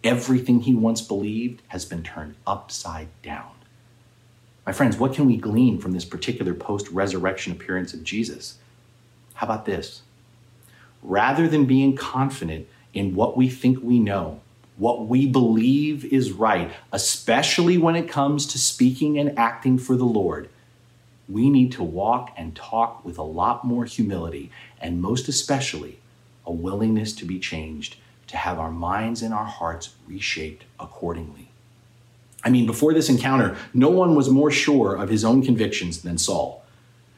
Everything 0.04 0.60
he 0.60 0.74
once 0.74 1.02
believed 1.02 1.60
has 1.68 1.84
been 1.84 2.02
turned 2.02 2.36
upside 2.46 3.08
down. 3.22 3.57
My 4.68 4.74
friends, 4.74 4.98
what 4.98 5.14
can 5.14 5.24
we 5.24 5.38
glean 5.38 5.78
from 5.78 5.92
this 5.92 6.04
particular 6.04 6.52
post 6.52 6.90
resurrection 6.90 7.52
appearance 7.52 7.94
of 7.94 8.04
Jesus? 8.04 8.58
How 9.32 9.46
about 9.46 9.64
this? 9.64 10.02
Rather 11.02 11.48
than 11.48 11.64
being 11.64 11.96
confident 11.96 12.68
in 12.92 13.14
what 13.14 13.34
we 13.34 13.48
think 13.48 13.82
we 13.82 13.98
know, 13.98 14.42
what 14.76 15.06
we 15.06 15.24
believe 15.24 16.04
is 16.12 16.32
right, 16.32 16.70
especially 16.92 17.78
when 17.78 17.96
it 17.96 18.10
comes 18.10 18.44
to 18.48 18.58
speaking 18.58 19.18
and 19.18 19.38
acting 19.38 19.78
for 19.78 19.96
the 19.96 20.04
Lord, 20.04 20.50
we 21.30 21.48
need 21.48 21.72
to 21.72 21.82
walk 21.82 22.34
and 22.36 22.54
talk 22.54 23.02
with 23.06 23.16
a 23.16 23.22
lot 23.22 23.64
more 23.64 23.86
humility, 23.86 24.50
and 24.82 25.00
most 25.00 25.28
especially, 25.28 25.98
a 26.44 26.52
willingness 26.52 27.14
to 27.14 27.24
be 27.24 27.38
changed, 27.38 27.96
to 28.26 28.36
have 28.36 28.58
our 28.58 28.70
minds 28.70 29.22
and 29.22 29.32
our 29.32 29.46
hearts 29.46 29.94
reshaped 30.06 30.66
accordingly. 30.78 31.47
I 32.44 32.50
mean, 32.50 32.66
before 32.66 32.94
this 32.94 33.08
encounter, 33.08 33.56
no 33.74 33.88
one 33.90 34.14
was 34.14 34.30
more 34.30 34.50
sure 34.50 34.94
of 34.94 35.08
his 35.08 35.24
own 35.24 35.42
convictions 35.42 36.02
than 36.02 36.18
Saul. 36.18 36.64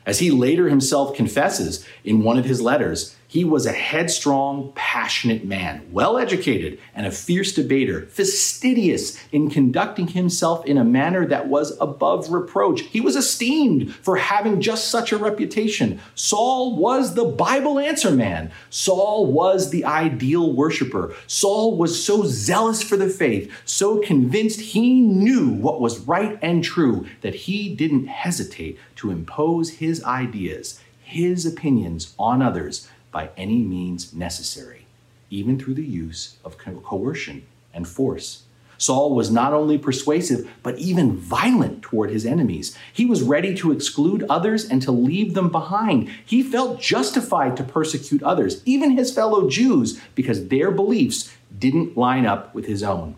As 0.07 0.19
he 0.19 0.31
later 0.31 0.69
himself 0.69 1.15
confesses 1.15 1.87
in 2.05 2.23
one 2.23 2.39
of 2.39 2.47
his 2.47 2.61
letters, 2.61 3.15
he 3.31 3.45
was 3.45 3.65
a 3.65 3.73
headstrong, 3.73 4.73
passionate 4.75 5.45
man, 5.45 5.87
well 5.93 6.19
educated, 6.19 6.81
and 6.97 7.07
a 7.07 7.13
fierce 7.13 7.53
debater, 7.53 8.07
fastidious 8.07 9.17
in 9.31 9.49
conducting 9.49 10.09
himself 10.09 10.67
in 10.67 10.77
a 10.77 10.83
manner 10.83 11.25
that 11.25 11.47
was 11.47 11.79
above 11.81 12.33
reproach. 12.33 12.81
He 12.81 13.01
was 13.01 13.15
esteemed 13.15 13.95
for 13.95 14.17
having 14.17 14.61
just 14.61 14.89
such 14.89 15.13
a 15.13 15.17
reputation. 15.17 16.01
Saul 16.17 16.75
was 16.75 17.15
the 17.15 17.25
Bible 17.25 17.79
answer 17.79 18.11
man. 18.11 18.51
Saul 18.69 19.27
was 19.27 19.71
the 19.71 19.85
ideal 19.85 20.53
worshiper. 20.53 21.15
Saul 21.29 21.77
was 21.77 22.05
so 22.05 22.25
zealous 22.25 22.83
for 22.83 22.97
the 22.97 23.09
faith, 23.09 23.53
so 23.65 23.99
convinced 24.01 24.59
he 24.61 25.01
knew 25.01 25.51
what 25.51 25.81
was 25.81 26.01
right 26.01 26.37
and 26.43 26.65
true, 26.65 27.07
that 27.21 27.37
he 27.37 27.77
didn't 27.77 28.09
hesitate 28.09 28.77
to 28.97 29.13
impose 29.13 29.75
his 29.75 30.03
ideas, 30.03 30.81
his 31.01 31.47
opinions 31.47 32.13
on 32.19 32.43
others 32.43 32.89
by 33.13 33.31
any 33.37 33.59
means 33.59 34.13
necessary, 34.13 34.87
even 35.31 35.59
through 35.59 35.75
the 35.75 35.85
use 35.85 36.37
of 36.45 36.59
coercion 36.59 37.45
and 37.73 37.89
force. 37.89 38.45
Saul 38.81 39.15
was 39.15 39.31
not 39.31 39.53
only 39.53 39.77
persuasive, 39.77 40.51
but 40.63 40.79
even 40.79 41.15
violent 41.15 41.83
toward 41.83 42.09
his 42.09 42.25
enemies. 42.25 42.75
He 42.91 43.05
was 43.05 43.23
ready 43.23 43.55
to 43.57 43.73
exclude 43.73 44.25
others 44.31 44.65
and 44.65 44.81
to 44.81 44.91
leave 44.91 45.35
them 45.35 45.51
behind. 45.51 46.09
He 46.25 46.43
felt 46.43 46.81
justified 46.81 47.59
to 47.59 47.63
persecute 47.63 48.23
others, 48.23 48.63
even 48.65 48.93
his 48.93 49.13
fellow 49.13 49.51
Jews, 49.51 50.01
because 50.15 50.49
their 50.49 50.71
beliefs 50.71 51.31
didn't 51.59 51.99
line 51.99 52.25
up 52.25 52.55
with 52.55 52.65
his 52.65 52.83
own. 52.83 53.17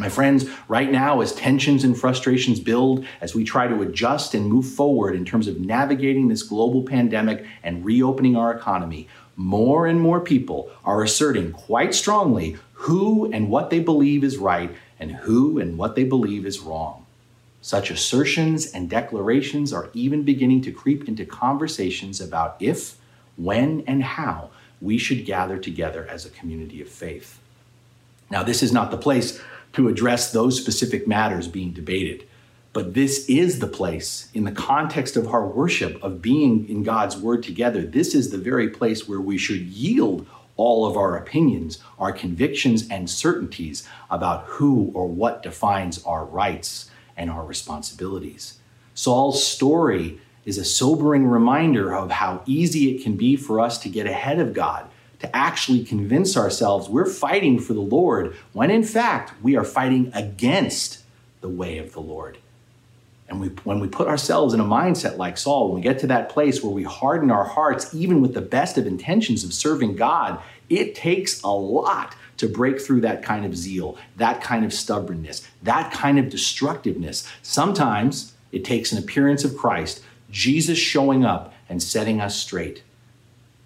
My 0.00 0.08
friends, 0.08 0.46
right 0.66 0.90
now, 0.90 1.20
as 1.20 1.34
tensions 1.34 1.84
and 1.84 1.94
frustrations 1.94 2.58
build, 2.58 3.04
as 3.20 3.34
we 3.34 3.44
try 3.44 3.68
to 3.68 3.82
adjust 3.82 4.32
and 4.32 4.46
move 4.46 4.64
forward 4.64 5.14
in 5.14 5.26
terms 5.26 5.46
of 5.46 5.60
navigating 5.60 6.28
this 6.28 6.42
global 6.42 6.84
pandemic 6.84 7.44
and 7.62 7.84
reopening 7.84 8.34
our 8.34 8.50
economy, 8.50 9.08
more 9.36 9.86
and 9.86 10.00
more 10.00 10.18
people 10.18 10.70
are 10.86 11.02
asserting 11.02 11.52
quite 11.52 11.94
strongly 11.94 12.56
who 12.72 13.30
and 13.30 13.50
what 13.50 13.68
they 13.68 13.78
believe 13.78 14.24
is 14.24 14.38
right 14.38 14.74
and 14.98 15.12
who 15.12 15.58
and 15.58 15.76
what 15.76 15.96
they 15.96 16.04
believe 16.04 16.46
is 16.46 16.60
wrong. 16.60 17.04
Such 17.60 17.90
assertions 17.90 18.72
and 18.72 18.88
declarations 18.88 19.70
are 19.70 19.90
even 19.92 20.22
beginning 20.22 20.62
to 20.62 20.72
creep 20.72 21.08
into 21.08 21.26
conversations 21.26 22.22
about 22.22 22.56
if, 22.58 22.96
when, 23.36 23.84
and 23.86 24.02
how 24.02 24.48
we 24.80 24.96
should 24.96 25.26
gather 25.26 25.58
together 25.58 26.08
as 26.10 26.24
a 26.24 26.30
community 26.30 26.80
of 26.80 26.88
faith. 26.88 27.38
Now, 28.30 28.42
this 28.42 28.62
is 28.62 28.72
not 28.72 28.90
the 28.90 28.96
place 28.96 29.42
to 29.72 29.88
address 29.88 30.32
those 30.32 30.60
specific 30.60 31.06
matters 31.06 31.48
being 31.48 31.72
debated. 31.72 32.26
But 32.72 32.94
this 32.94 33.28
is 33.28 33.58
the 33.58 33.66
place, 33.66 34.30
in 34.32 34.44
the 34.44 34.52
context 34.52 35.16
of 35.16 35.28
our 35.28 35.46
worship, 35.46 36.02
of 36.04 36.22
being 36.22 36.68
in 36.68 36.84
God's 36.84 37.16
Word 37.16 37.42
together, 37.42 37.82
this 37.82 38.14
is 38.14 38.30
the 38.30 38.38
very 38.38 38.68
place 38.68 39.08
where 39.08 39.20
we 39.20 39.38
should 39.38 39.62
yield 39.62 40.26
all 40.56 40.86
of 40.86 40.96
our 40.96 41.16
opinions, 41.16 41.78
our 41.98 42.12
convictions, 42.12 42.86
and 42.88 43.10
certainties 43.10 43.88
about 44.10 44.44
who 44.44 44.92
or 44.94 45.08
what 45.08 45.42
defines 45.42 46.04
our 46.04 46.24
rights 46.24 46.90
and 47.16 47.30
our 47.30 47.44
responsibilities. 47.44 48.58
Saul's 48.94 49.44
story 49.44 50.20
is 50.44 50.58
a 50.58 50.64
sobering 50.64 51.26
reminder 51.26 51.94
of 51.94 52.10
how 52.10 52.42
easy 52.46 52.94
it 52.94 53.02
can 53.02 53.16
be 53.16 53.36
for 53.36 53.58
us 53.58 53.78
to 53.78 53.88
get 53.88 54.06
ahead 54.06 54.38
of 54.38 54.54
God 54.54 54.88
to 55.20 55.36
actually 55.36 55.84
convince 55.84 56.36
ourselves 56.36 56.88
we're 56.88 57.06
fighting 57.06 57.58
for 57.58 57.74
the 57.74 57.80
Lord 57.80 58.36
when 58.52 58.70
in 58.70 58.82
fact 58.82 59.32
we 59.42 59.56
are 59.56 59.64
fighting 59.64 60.10
against 60.14 61.02
the 61.40 61.48
way 61.48 61.78
of 61.78 61.92
the 61.92 62.00
Lord. 62.00 62.38
And 63.28 63.40
we, 63.40 63.48
when 63.62 63.78
we 63.78 63.86
put 63.86 64.08
ourselves 64.08 64.54
in 64.54 64.60
a 64.60 64.64
mindset 64.64 65.16
like 65.16 65.38
Saul, 65.38 65.68
when 65.68 65.76
we 65.76 65.82
get 65.82 66.00
to 66.00 66.08
that 66.08 66.30
place 66.30 66.62
where 66.62 66.72
we 66.72 66.82
harden 66.82 67.30
our 67.30 67.44
hearts, 67.44 67.94
even 67.94 68.20
with 68.20 68.34
the 68.34 68.40
best 68.40 68.76
of 68.76 68.86
intentions 68.86 69.44
of 69.44 69.54
serving 69.54 69.94
God, 69.94 70.40
it 70.68 70.96
takes 70.96 71.40
a 71.42 71.48
lot 71.48 72.16
to 72.38 72.48
break 72.48 72.80
through 72.80 73.02
that 73.02 73.22
kind 73.22 73.44
of 73.44 73.56
zeal, 73.56 73.96
that 74.16 74.42
kind 74.42 74.64
of 74.64 74.72
stubbornness, 74.72 75.46
that 75.62 75.92
kind 75.92 76.18
of 76.18 76.28
destructiveness. 76.28 77.30
Sometimes 77.42 78.34
it 78.50 78.64
takes 78.64 78.90
an 78.90 78.98
appearance 78.98 79.44
of 79.44 79.56
Christ, 79.56 80.02
Jesus 80.30 80.78
showing 80.78 81.24
up 81.24 81.54
and 81.68 81.80
setting 81.80 82.20
us 82.20 82.36
straight 82.36 82.82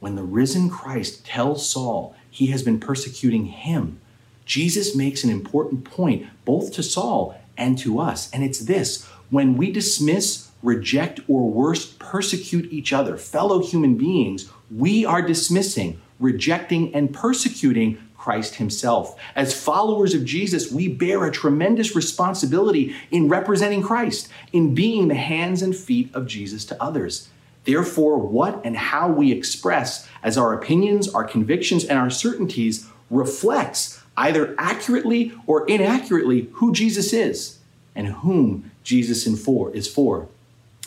when 0.04 0.16
the 0.16 0.22
risen 0.22 0.68
Christ 0.68 1.24
tells 1.24 1.66
Saul 1.66 2.14
he 2.30 2.48
has 2.48 2.62
been 2.62 2.78
persecuting 2.78 3.46
him, 3.46 3.98
Jesus 4.44 4.94
makes 4.94 5.24
an 5.24 5.30
important 5.30 5.84
point 5.84 6.26
both 6.44 6.74
to 6.74 6.82
Saul 6.82 7.40
and 7.56 7.78
to 7.78 7.98
us. 7.98 8.30
And 8.30 8.44
it's 8.44 8.58
this 8.58 9.06
when 9.30 9.56
we 9.56 9.72
dismiss, 9.72 10.50
reject, 10.62 11.20
or 11.26 11.48
worse, 11.48 11.86
persecute 11.98 12.70
each 12.70 12.92
other, 12.92 13.16
fellow 13.16 13.62
human 13.62 13.96
beings, 13.96 14.50
we 14.70 15.06
are 15.06 15.22
dismissing, 15.22 15.98
rejecting, 16.20 16.94
and 16.94 17.14
persecuting 17.14 17.96
Christ 18.18 18.56
Himself. 18.56 19.18
As 19.34 19.58
followers 19.58 20.12
of 20.12 20.26
Jesus, 20.26 20.70
we 20.70 20.86
bear 20.86 21.24
a 21.24 21.32
tremendous 21.32 21.96
responsibility 21.96 22.94
in 23.10 23.30
representing 23.30 23.80
Christ, 23.80 24.28
in 24.52 24.74
being 24.74 25.08
the 25.08 25.14
hands 25.14 25.62
and 25.62 25.74
feet 25.74 26.14
of 26.14 26.26
Jesus 26.26 26.66
to 26.66 26.82
others. 26.82 27.30
Therefore, 27.64 28.18
what 28.18 28.60
and 28.64 28.76
how 28.76 29.08
we 29.08 29.32
express 29.32 30.08
as 30.22 30.36
our 30.36 30.52
opinions, 30.52 31.08
our 31.08 31.24
convictions, 31.24 31.84
and 31.84 31.98
our 31.98 32.10
certainties 32.10 32.86
reflects 33.10 34.02
either 34.16 34.54
accurately 34.58 35.32
or 35.46 35.66
inaccurately 35.66 36.48
who 36.54 36.72
Jesus 36.72 37.12
is 37.12 37.58
and 37.94 38.08
whom 38.08 38.70
Jesus 38.82 39.26
is 39.72 39.88
for. 39.88 40.28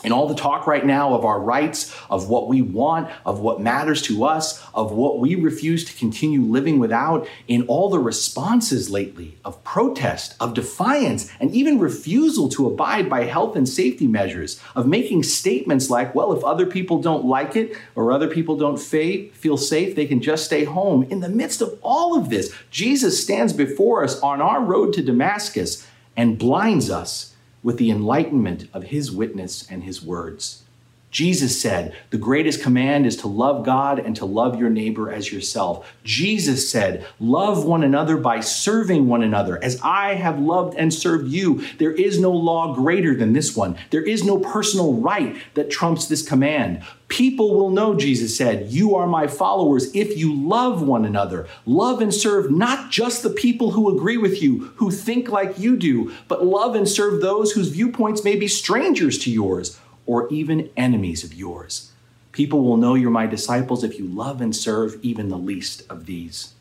And 0.04 0.12
all 0.12 0.28
the 0.28 0.34
talk 0.34 0.68
right 0.68 0.86
now 0.86 1.12
of 1.14 1.24
our 1.24 1.40
rights, 1.40 1.92
of 2.08 2.28
what 2.28 2.46
we 2.46 2.62
want, 2.62 3.10
of 3.26 3.40
what 3.40 3.60
matters 3.60 4.00
to 4.02 4.24
us, 4.24 4.64
of 4.72 4.92
what 4.92 5.18
we 5.18 5.34
refuse 5.34 5.84
to 5.86 5.98
continue 5.98 6.42
living 6.42 6.78
without, 6.78 7.26
in 7.48 7.62
all 7.62 7.90
the 7.90 7.98
responses 7.98 8.90
lately 8.90 9.38
of 9.44 9.64
protest, 9.64 10.36
of 10.38 10.54
defiance, 10.54 11.32
and 11.40 11.52
even 11.52 11.80
refusal 11.80 12.48
to 12.50 12.68
abide 12.68 13.10
by 13.10 13.24
health 13.24 13.56
and 13.56 13.68
safety 13.68 14.06
measures, 14.06 14.60
of 14.76 14.86
making 14.86 15.24
statements 15.24 15.90
like, 15.90 16.14
well, 16.14 16.32
if 16.32 16.44
other 16.44 16.66
people 16.66 17.02
don't 17.02 17.24
like 17.24 17.56
it 17.56 17.76
or 17.96 18.12
other 18.12 18.28
people 18.28 18.56
don't 18.56 18.78
feel 18.78 19.56
safe, 19.56 19.96
they 19.96 20.06
can 20.06 20.20
just 20.20 20.44
stay 20.44 20.62
home. 20.62 21.02
In 21.10 21.18
the 21.18 21.28
midst 21.28 21.60
of 21.60 21.76
all 21.82 22.16
of 22.16 22.30
this, 22.30 22.54
Jesus 22.70 23.20
stands 23.20 23.52
before 23.52 24.04
us 24.04 24.20
on 24.20 24.40
our 24.40 24.62
road 24.62 24.92
to 24.92 25.02
Damascus 25.02 25.84
and 26.16 26.38
blinds 26.38 26.88
us 26.88 27.34
with 27.62 27.78
the 27.78 27.90
enlightenment 27.90 28.68
of 28.72 28.84
his 28.84 29.10
witness 29.10 29.68
and 29.70 29.82
his 29.84 30.02
words. 30.02 30.64
Jesus 31.10 31.60
said, 31.60 31.94
The 32.10 32.18
greatest 32.18 32.62
command 32.62 33.06
is 33.06 33.16
to 33.16 33.28
love 33.28 33.64
God 33.64 33.98
and 33.98 34.14
to 34.16 34.26
love 34.26 34.58
your 34.58 34.68
neighbor 34.68 35.10
as 35.10 35.32
yourself. 35.32 35.90
Jesus 36.04 36.70
said, 36.70 37.06
Love 37.18 37.64
one 37.64 37.82
another 37.82 38.16
by 38.16 38.40
serving 38.40 39.06
one 39.06 39.22
another, 39.22 39.62
as 39.62 39.80
I 39.82 40.14
have 40.14 40.38
loved 40.38 40.76
and 40.76 40.92
served 40.92 41.28
you. 41.28 41.64
There 41.78 41.92
is 41.92 42.20
no 42.20 42.30
law 42.30 42.74
greater 42.74 43.14
than 43.14 43.32
this 43.32 43.56
one. 43.56 43.78
There 43.90 44.02
is 44.02 44.22
no 44.24 44.38
personal 44.38 44.94
right 44.94 45.36
that 45.54 45.70
trumps 45.70 46.06
this 46.06 46.26
command. 46.26 46.82
People 47.08 47.54
will 47.54 47.70
know, 47.70 47.94
Jesus 47.94 48.36
said, 48.36 48.70
You 48.70 48.94
are 48.94 49.06
my 49.06 49.26
followers 49.26 49.94
if 49.94 50.18
you 50.18 50.34
love 50.34 50.82
one 50.82 51.06
another. 51.06 51.48
Love 51.64 52.02
and 52.02 52.12
serve 52.12 52.50
not 52.50 52.90
just 52.90 53.22
the 53.22 53.30
people 53.30 53.70
who 53.70 53.94
agree 53.94 54.18
with 54.18 54.42
you, 54.42 54.72
who 54.76 54.90
think 54.90 55.30
like 55.30 55.58
you 55.58 55.74
do, 55.76 56.12
but 56.28 56.44
love 56.44 56.74
and 56.74 56.86
serve 56.86 57.22
those 57.22 57.52
whose 57.52 57.68
viewpoints 57.68 58.24
may 58.24 58.36
be 58.36 58.46
strangers 58.46 59.16
to 59.20 59.30
yours 59.30 59.78
or 60.08 60.26
even 60.30 60.70
enemies 60.74 61.22
of 61.22 61.34
yours. 61.34 61.92
People 62.32 62.62
will 62.62 62.78
know 62.78 62.94
you're 62.94 63.10
my 63.10 63.26
disciples 63.26 63.84
if 63.84 63.98
you 63.98 64.06
love 64.06 64.40
and 64.40 64.56
serve 64.56 64.98
even 65.02 65.28
the 65.28 65.36
least 65.36 65.82
of 65.90 66.06
these. 66.06 66.54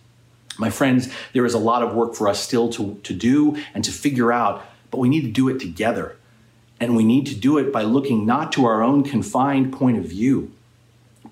My 0.60 0.70
friends, 0.70 1.10
there 1.32 1.46
is 1.46 1.54
a 1.54 1.60
lot 1.60 1.82
of 1.82 1.96
work 1.96 2.14
for 2.14 2.28
us 2.28 2.44
still 2.44 2.70
to, 2.74 2.96
to 3.04 3.14
do 3.14 3.58
and 3.74 3.86
to 3.86 3.92
figure 3.92 4.34
out, 4.34 4.66
but 4.92 4.98
we 4.98 5.08
need 5.08 5.22
to 5.22 5.32
do 5.32 5.48
it 5.48 5.62
together. 5.62 6.18
And 6.80 6.96
we 6.96 7.06
need 7.06 7.26
to 7.28 7.36
do 7.36 7.58
it 7.58 7.72
by 7.72 7.84
looking 7.84 8.26
not 8.26 8.52
to 8.54 8.66
our 8.66 8.84
own 8.84 9.04
confined 9.04 9.72
point 9.72 9.98
of 9.98 10.04
view, 10.04 10.52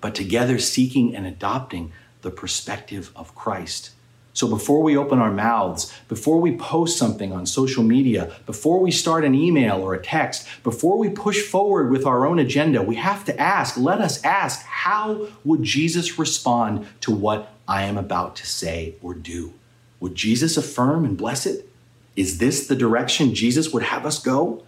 but 0.00 0.14
together 0.14 0.58
seeking 0.58 1.14
and 1.14 1.26
adopting 1.26 1.92
the 2.22 2.30
perspective 2.30 3.12
of 3.14 3.34
Christ. 3.34 3.90
So 4.36 4.46
before 4.46 4.82
we 4.82 4.98
open 4.98 5.18
our 5.18 5.32
mouths, 5.32 5.90
before 6.08 6.38
we 6.38 6.58
post 6.58 6.98
something 6.98 7.32
on 7.32 7.46
social 7.46 7.82
media, 7.82 8.36
before 8.44 8.80
we 8.80 8.90
start 8.90 9.24
an 9.24 9.34
email 9.34 9.80
or 9.80 9.94
a 9.94 10.02
text, 10.02 10.46
before 10.62 10.98
we 10.98 11.08
push 11.08 11.40
forward 11.40 11.90
with 11.90 12.04
our 12.04 12.26
own 12.26 12.38
agenda, 12.38 12.82
we 12.82 12.96
have 12.96 13.24
to 13.24 13.40
ask, 13.40 13.78
let 13.78 13.98
us 13.98 14.22
ask, 14.22 14.60
how 14.66 15.26
would 15.42 15.62
Jesus 15.62 16.18
respond 16.18 16.86
to 17.00 17.10
what 17.10 17.50
I 17.66 17.84
am 17.84 17.96
about 17.96 18.36
to 18.36 18.46
say 18.46 18.96
or 19.00 19.14
do? 19.14 19.54
Would 20.00 20.14
Jesus 20.14 20.58
affirm 20.58 21.06
and 21.06 21.16
bless 21.16 21.46
it? 21.46 21.66
Is 22.14 22.36
this 22.36 22.66
the 22.66 22.76
direction 22.76 23.34
Jesus 23.34 23.72
would 23.72 23.84
have 23.84 24.04
us 24.04 24.18
go? 24.18 24.62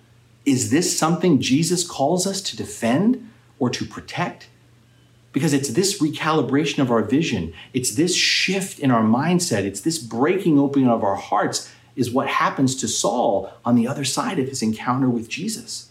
Is 0.47 0.71
this 0.71 0.99
something 0.99 1.43
Jesus 1.43 1.87
calls 1.87 2.27
us 2.27 2.41
to 2.41 2.57
defend 2.57 3.31
or 3.59 3.69
to 3.69 3.85
protect? 3.85 4.49
Because 5.33 5.53
it's 5.53 5.71
this 5.71 6.01
recalibration 6.01 6.79
of 6.79 6.91
our 6.91 7.03
vision, 7.03 7.53
it's 7.73 7.95
this 7.95 8.15
shift 8.15 8.79
in 8.79 8.91
our 8.91 9.03
mindset, 9.03 9.65
it's 9.65 9.83
this 9.83 9.99
breaking 9.99 10.59
open 10.59 10.89
of 10.89 11.05
our 11.05 11.17
hearts 11.17 11.71
is 11.97 12.11
what 12.11 12.29
happens 12.29 12.77
to 12.77 12.89
Saul 12.89 13.53
on 13.65 13.75
the 13.75 13.87
other 13.87 14.05
side 14.05 14.39
of 14.39 14.49
his 14.49 14.63
encounter 14.63 15.09
with 15.09 15.29
Jesus. 15.29 15.91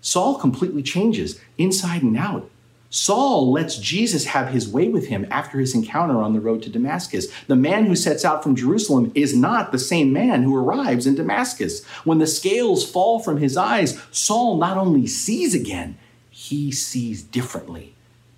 Saul 0.00 0.34
completely 0.34 0.82
changes 0.82 1.40
inside 1.56 2.02
and 2.02 2.16
out. 2.16 2.50
Saul 2.90 3.50
lets 3.50 3.78
Jesus 3.78 4.26
have 4.26 4.48
his 4.48 4.68
way 4.68 4.88
with 4.88 5.08
him 5.08 5.26
after 5.30 5.58
his 5.58 5.74
encounter 5.74 6.20
on 6.20 6.32
the 6.32 6.40
road 6.40 6.62
to 6.62 6.70
Damascus. 6.70 7.26
The 7.46 7.56
man 7.56 7.86
who 7.86 7.96
sets 7.96 8.24
out 8.24 8.42
from 8.42 8.54
Jerusalem 8.54 9.10
is 9.14 9.34
not 9.34 9.72
the 9.72 9.78
same 9.78 10.12
man 10.12 10.42
who 10.42 10.56
arrives 10.56 11.06
in 11.06 11.14
Damascus. 11.14 11.84
When 12.04 12.18
the 12.18 12.26
scales 12.26 12.88
fall 12.88 13.18
from 13.18 13.38
his 13.38 13.56
eyes, 13.56 14.00
Saul 14.12 14.58
not 14.58 14.76
only 14.76 15.06
sees 15.06 15.54
again, 15.54 15.96
he 16.30 16.70
sees 16.70 17.22
differently 17.22 17.93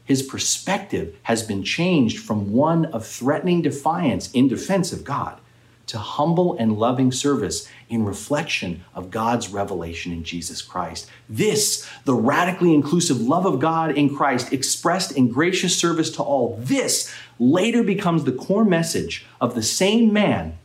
his 0.07 0.23
perspective 0.23 1.15
has 1.25 1.43
been 1.43 1.63
changed 1.63 2.19
from 2.19 2.53
one 2.53 2.87
of 2.87 3.05
threatening 3.05 3.61
defiance 3.61 4.31
in 4.33 4.49
defense 4.49 4.93
of 4.93 5.05
God 5.05 5.39
to 5.89 5.99
humble 5.99 6.57
and 6.59 6.79
loving 6.79 7.13
service 7.13 7.69
in 7.89 8.05
reflection 8.05 8.85
of 8.95 9.11
God's 9.11 9.51
revelation 9.51 10.13
in 10.13 10.25
Jesus 10.25 10.63
Christ. 10.63 11.09
This, 11.29 11.89
the 12.05 12.15
radically 12.15 12.75
inclusive 12.75 13.21
love 13.21 13.47
of 13.47 13.61
God 13.61 13.97
in 13.97 14.15
Christ 14.15 14.53
expressed 14.53 15.13
in 15.13 15.29
gracious 15.29 15.79
service 15.79 16.11
to 16.13 16.23
all, 16.23 16.57
this 16.61 17.13
later 17.39 17.83
becomes 17.83 18.25
the 18.25 18.33
core 18.33 18.65
message 18.65 19.27
of 19.41 19.55
the 19.55 19.63
same 19.63 20.13
man 20.13 20.59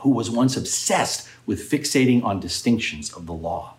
who 0.00 0.10
was 0.10 0.30
once 0.30 0.56
obsessed 0.56 1.28
with 1.44 1.70
fixating 1.70 2.22
on 2.24 2.40
distinctions 2.40 3.12
of 3.12 3.26
the 3.26 3.32
law. 3.32 3.74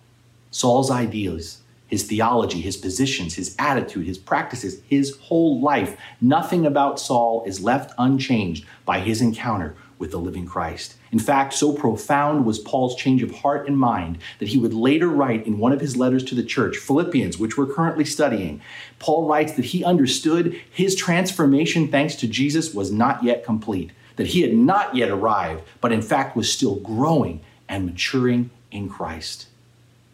Saul's 0.51 0.89
ideals 0.89 1.61
his 1.88 2.03
theology, 2.03 2.62
his 2.62 2.77
positions, 2.77 3.36
his 3.36 3.56
attitude, 3.58 4.06
his 4.06 4.17
practices, 4.17 4.82
his 4.88 5.17
whole 5.17 5.62
life. 5.62 5.98
Nothing 6.22 6.65
about 6.65 7.00
Saul 7.00 7.44
is 7.46 7.62
left 7.62 7.94
unchanged 7.98 8.65
by 8.86 9.00
his 9.00 9.22
encounter 9.22 9.75
with 10.00 10.12
the 10.12 10.17
living 10.17 10.46
Christ. 10.46 10.96
In 11.12 11.20
fact, 11.20 11.53
so 11.53 11.74
profound 11.74 12.46
was 12.46 12.60
Paul's 12.60 12.96
change 12.96 13.24
of 13.24 13.32
heart 13.32 13.67
and 13.67 13.77
mind 13.77 14.20
that 14.39 14.50
he 14.50 14.58
would 14.58 14.74
later 14.74 15.08
write 15.08 15.48
in 15.48 15.58
one 15.58 15.72
of 15.72 15.82
his 15.82 15.98
letters 15.98 16.24
to 16.25 16.36
the 16.36 16.44
church, 16.44 16.77
Philippians, 16.77 17.38
which 17.39 17.58
we're 17.58 17.74
currently 17.74 18.06
studying. 18.06 18.62
Paul 19.00 19.27
writes 19.27 19.53
that 19.53 19.65
he 19.65 19.84
understood 19.84 20.60
his 20.70 20.96
transformation, 20.96 21.88
thanks 21.88 22.15
to 22.15 22.27
Jesus, 22.27 22.74
was 22.74 22.91
not 22.91 23.24
yet 23.24 23.44
complete, 23.44 23.91
that 24.17 24.27
he 24.27 24.41
had 24.41 24.53
not 24.53 24.96
yet 24.96 25.10
arrived, 25.10 25.63
but 25.82 25.91
in 25.91 26.01
fact 26.01 26.36
was 26.36 26.51
still 26.51 26.75
growing 26.75 27.41
and 27.67 27.86
maturing 27.86 28.51
in 28.72 28.89
Christ. 28.89 29.48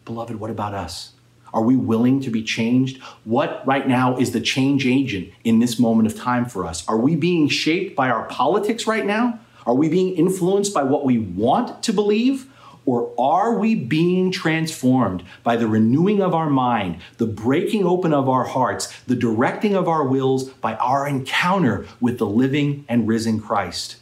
Beloved, 0.04 0.36
what 0.36 0.50
about 0.50 0.74
us? 0.74 1.12
Are 1.54 1.62
we 1.62 1.76
willing 1.76 2.20
to 2.22 2.30
be 2.30 2.42
changed? 2.42 3.00
What 3.22 3.64
right 3.64 3.86
now 3.86 4.16
is 4.16 4.32
the 4.32 4.40
change 4.40 4.86
agent 4.86 5.30
in 5.44 5.60
this 5.60 5.78
moment 5.78 6.08
of 6.08 6.18
time 6.18 6.46
for 6.46 6.66
us? 6.66 6.86
Are 6.88 6.98
we 6.98 7.14
being 7.14 7.48
shaped 7.48 7.94
by 7.94 8.10
our 8.10 8.24
politics 8.26 8.88
right 8.88 9.06
now? 9.06 9.38
Are 9.64 9.74
we 9.74 9.88
being 9.88 10.16
influenced 10.16 10.74
by 10.74 10.82
what 10.82 11.06
we 11.06 11.18
want 11.18 11.82
to 11.84 11.92
believe? 11.92 12.50
Or 12.86 13.14
are 13.18 13.56
we 13.56 13.76
being 13.76 14.30
transformed 14.30 15.22
by 15.42 15.56
the 15.56 15.68
renewing 15.68 16.20
of 16.20 16.34
our 16.34 16.50
mind, 16.50 16.98
the 17.16 17.26
breaking 17.26 17.86
open 17.86 18.12
of 18.12 18.28
our 18.28 18.44
hearts, 18.44 18.92
the 19.06 19.16
directing 19.16 19.74
of 19.74 19.88
our 19.88 20.04
wills 20.04 20.50
by 20.50 20.74
our 20.74 21.06
encounter 21.06 21.86
with 22.00 22.18
the 22.18 22.26
living 22.26 22.84
and 22.88 23.08
risen 23.08 23.40
Christ? 23.40 23.96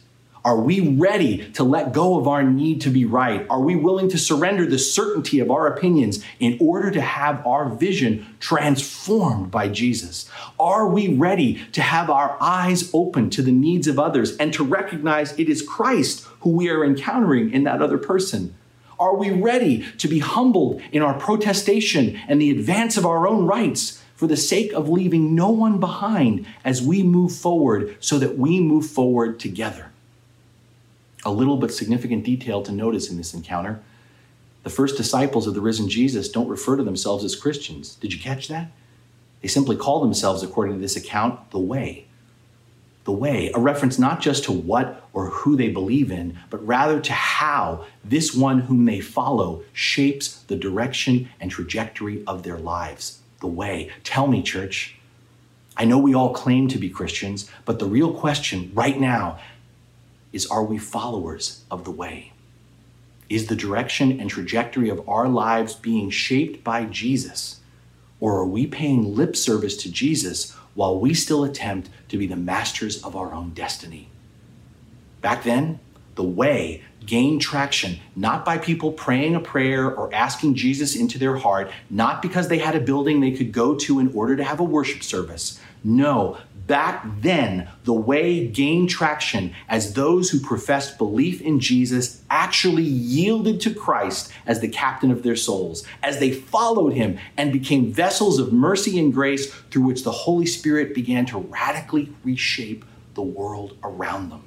Are 0.45 0.59
we 0.59 0.95
ready 0.97 1.49
to 1.51 1.63
let 1.63 1.93
go 1.93 2.19
of 2.19 2.27
our 2.27 2.43
need 2.43 2.81
to 2.81 2.89
be 2.89 3.05
right? 3.05 3.47
Are 3.49 3.61
we 3.61 3.77
willing 3.77 4.09
to 4.09 4.17
surrender 4.17 4.65
the 4.65 4.77
certainty 4.77 5.39
of 5.39 5.49
our 5.49 5.67
opinions 5.67 6.21
in 6.37 6.57
order 6.59 6.91
to 6.91 6.99
have 6.99 7.45
our 7.47 7.69
vision 7.69 8.35
transformed 8.41 9.51
by 9.51 9.69
Jesus? 9.69 10.29
Are 10.59 10.85
we 10.85 11.07
ready 11.07 11.63
to 11.71 11.81
have 11.81 12.09
our 12.09 12.35
eyes 12.41 12.89
open 12.93 13.29
to 13.29 13.41
the 13.41 13.53
needs 13.53 13.87
of 13.87 13.97
others 13.97 14.35
and 14.35 14.53
to 14.53 14.65
recognize 14.65 15.31
it 15.39 15.47
is 15.47 15.61
Christ 15.61 16.27
who 16.41 16.49
we 16.49 16.69
are 16.69 16.83
encountering 16.83 17.53
in 17.53 17.63
that 17.63 17.81
other 17.81 17.97
person? 17.97 18.53
Are 18.99 19.15
we 19.15 19.31
ready 19.31 19.85
to 19.97 20.09
be 20.09 20.19
humbled 20.19 20.81
in 20.91 21.01
our 21.01 21.13
protestation 21.13 22.19
and 22.27 22.41
the 22.41 22.51
advance 22.51 22.97
of 22.97 23.05
our 23.05 23.29
own 23.29 23.45
rights 23.45 24.03
for 24.13 24.27
the 24.27 24.35
sake 24.35 24.73
of 24.73 24.89
leaving 24.89 25.35
no 25.35 25.49
one 25.51 25.79
behind 25.79 26.45
as 26.65 26.81
we 26.81 27.01
move 27.01 27.31
forward 27.31 27.95
so 28.01 28.19
that 28.19 28.37
we 28.37 28.59
move 28.59 28.85
forward 28.85 29.39
together? 29.39 29.92
A 31.25 31.31
little 31.31 31.57
but 31.57 31.73
significant 31.73 32.23
detail 32.23 32.61
to 32.63 32.71
notice 32.71 33.09
in 33.09 33.17
this 33.17 33.33
encounter 33.33 33.81
the 34.63 34.69
first 34.69 34.95
disciples 34.95 35.45
of 35.45 35.53
the 35.53 35.61
risen 35.61 35.89
Jesus 35.89 36.29
don't 36.29 36.47
refer 36.47 36.77
to 36.77 36.83
themselves 36.83 37.23
as 37.23 37.35
Christians. 37.35 37.95
Did 37.95 38.13
you 38.13 38.19
catch 38.19 38.47
that? 38.47 38.71
They 39.41 39.49
simply 39.49 39.75
call 39.75 39.99
themselves, 39.99 40.41
according 40.41 40.75
to 40.75 40.81
this 40.81 40.95
account, 40.95 41.51
the 41.51 41.59
way. 41.59 42.05
The 43.03 43.11
way, 43.11 43.51
a 43.53 43.59
reference 43.59 43.99
not 43.99 44.21
just 44.21 44.45
to 44.45 44.53
what 44.53 45.05
or 45.11 45.29
who 45.29 45.57
they 45.57 45.67
believe 45.67 46.09
in, 46.09 46.39
but 46.49 46.65
rather 46.65 47.01
to 47.01 47.11
how 47.11 47.85
this 48.05 48.33
one 48.33 48.61
whom 48.61 48.85
they 48.85 49.01
follow 49.01 49.63
shapes 49.73 50.43
the 50.43 50.55
direction 50.55 51.27
and 51.41 51.51
trajectory 51.51 52.23
of 52.25 52.43
their 52.43 52.57
lives. 52.57 53.19
The 53.41 53.47
way. 53.47 53.91
Tell 54.05 54.27
me, 54.27 54.41
church. 54.41 54.95
I 55.75 55.83
know 55.83 55.97
we 55.97 56.13
all 56.13 56.33
claim 56.33 56.69
to 56.69 56.77
be 56.77 56.89
Christians, 56.89 57.51
but 57.65 57.79
the 57.79 57.85
real 57.85 58.13
question 58.13 58.71
right 58.73 58.97
now 58.97 59.39
is 60.33 60.47
are 60.47 60.63
we 60.63 60.77
followers 60.77 61.63
of 61.71 61.85
the 61.85 61.91
way? 61.91 62.33
Is 63.29 63.47
the 63.47 63.55
direction 63.55 64.19
and 64.19 64.29
trajectory 64.29 64.89
of 64.89 65.07
our 65.07 65.29
lives 65.29 65.75
being 65.75 66.09
shaped 66.09 66.63
by 66.63 66.85
Jesus? 66.85 67.61
Or 68.19 68.37
are 68.37 68.45
we 68.45 68.67
paying 68.67 69.15
lip 69.15 69.35
service 69.35 69.77
to 69.77 69.91
Jesus 69.91 70.51
while 70.73 70.99
we 70.99 71.13
still 71.13 71.43
attempt 71.43 71.89
to 72.09 72.17
be 72.17 72.27
the 72.27 72.35
masters 72.35 73.01
of 73.03 73.15
our 73.15 73.33
own 73.33 73.51
destiny? 73.51 74.09
Back 75.21 75.43
then, 75.43 75.79
the 76.15 76.23
way 76.23 76.83
gained 77.05 77.41
traction 77.41 77.99
not 78.15 78.45
by 78.45 78.57
people 78.57 78.91
praying 78.91 79.35
a 79.35 79.39
prayer 79.39 79.93
or 79.93 80.13
asking 80.13 80.55
Jesus 80.55 80.95
into 80.95 81.17
their 81.17 81.37
heart, 81.37 81.71
not 81.89 82.21
because 82.21 82.47
they 82.47 82.59
had 82.59 82.75
a 82.75 82.79
building 82.79 83.19
they 83.19 83.31
could 83.31 83.51
go 83.51 83.75
to 83.75 83.99
in 83.99 84.13
order 84.13 84.35
to 84.35 84.43
have 84.43 84.59
a 84.59 84.63
worship 84.63 85.03
service. 85.03 85.59
No, 85.83 86.37
back 86.67 87.05
then, 87.21 87.69
the 87.83 87.93
way 87.93 88.47
gained 88.47 88.89
traction 88.89 89.53
as 89.67 89.93
those 89.93 90.29
who 90.29 90.39
professed 90.39 90.97
belief 90.97 91.41
in 91.41 91.59
Jesus 91.59 92.23
actually 92.29 92.83
yielded 92.83 93.59
to 93.61 93.73
Christ 93.73 94.31
as 94.45 94.59
the 94.59 94.67
captain 94.67 95.11
of 95.11 95.23
their 95.23 95.35
souls, 95.35 95.85
as 96.01 96.19
they 96.19 96.31
followed 96.31 96.93
him 96.93 97.17
and 97.37 97.51
became 97.51 97.91
vessels 97.91 98.39
of 98.39 98.53
mercy 98.53 98.97
and 98.99 99.13
grace 99.13 99.53
through 99.53 99.83
which 99.83 100.03
the 100.03 100.11
Holy 100.11 100.45
Spirit 100.45 100.93
began 100.93 101.25
to 101.27 101.39
radically 101.39 102.13
reshape 102.23 102.85
the 103.13 103.21
world 103.21 103.77
around 103.83 104.29
them. 104.29 104.43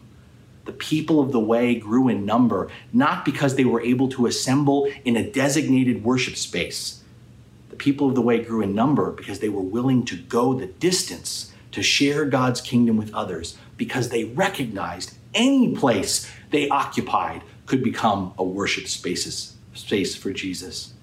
The 0.64 0.72
people 0.72 1.20
of 1.20 1.30
the 1.30 1.40
way 1.40 1.76
grew 1.76 2.08
in 2.08 2.26
number, 2.26 2.68
not 2.92 3.24
because 3.24 3.54
they 3.54 3.64
were 3.64 3.80
able 3.80 4.08
to 4.10 4.26
assemble 4.26 4.90
in 5.04 5.16
a 5.16 5.30
designated 5.30 6.02
worship 6.02 6.36
space. 6.36 7.04
The 7.70 7.76
people 7.76 8.08
of 8.08 8.16
the 8.16 8.22
way 8.22 8.42
grew 8.42 8.62
in 8.62 8.74
number 8.74 9.12
because 9.12 9.38
they 9.38 9.48
were 9.48 9.60
willing 9.60 10.04
to 10.06 10.16
go 10.16 10.54
the 10.54 10.66
distance 10.66 11.52
to 11.76 11.82
share 11.82 12.24
God's 12.24 12.62
kingdom 12.62 12.96
with 12.96 13.12
others 13.12 13.58
because 13.76 14.08
they 14.08 14.24
recognized 14.24 15.12
any 15.34 15.76
place 15.76 16.26
they 16.50 16.70
occupied 16.70 17.42
could 17.66 17.84
become 17.84 18.32
a 18.38 18.42
worship 18.42 18.88
spaces, 18.88 19.54
space 19.74 20.16
for 20.16 20.32
Jesus. 20.32 20.94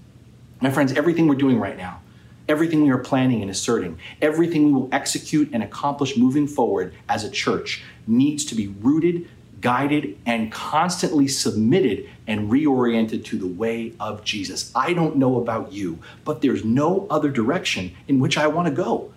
My 0.61 0.71
friends, 0.71 0.91
everything 0.93 1.27
we're 1.27 1.35
doing 1.35 1.59
right 1.59 1.77
now, 1.77 2.01
everything 2.49 2.81
we 2.81 2.89
are 2.89 2.97
planning 2.97 3.43
and 3.43 3.51
asserting, 3.51 3.99
everything 4.19 4.65
we 4.65 4.73
will 4.73 4.89
execute 4.91 5.47
and 5.53 5.61
accomplish 5.61 6.17
moving 6.17 6.47
forward 6.47 6.95
as 7.07 7.23
a 7.23 7.29
church 7.29 7.83
needs 8.07 8.43
to 8.45 8.55
be 8.55 8.69
rooted, 8.81 9.29
guided, 9.61 10.17
and 10.25 10.51
constantly 10.51 11.27
submitted 11.27 12.09
and 12.25 12.51
reoriented 12.51 13.23
to 13.25 13.37
the 13.37 13.45
way 13.45 13.93
of 13.99 14.23
Jesus. 14.23 14.71
I 14.73 14.93
don't 14.93 15.17
know 15.17 15.39
about 15.39 15.71
you, 15.71 15.99
but 16.25 16.41
there's 16.41 16.65
no 16.65 17.05
other 17.11 17.29
direction 17.29 17.95
in 18.07 18.19
which 18.19 18.39
I 18.39 18.47
want 18.47 18.67
to 18.69 18.73
go. 18.73 19.12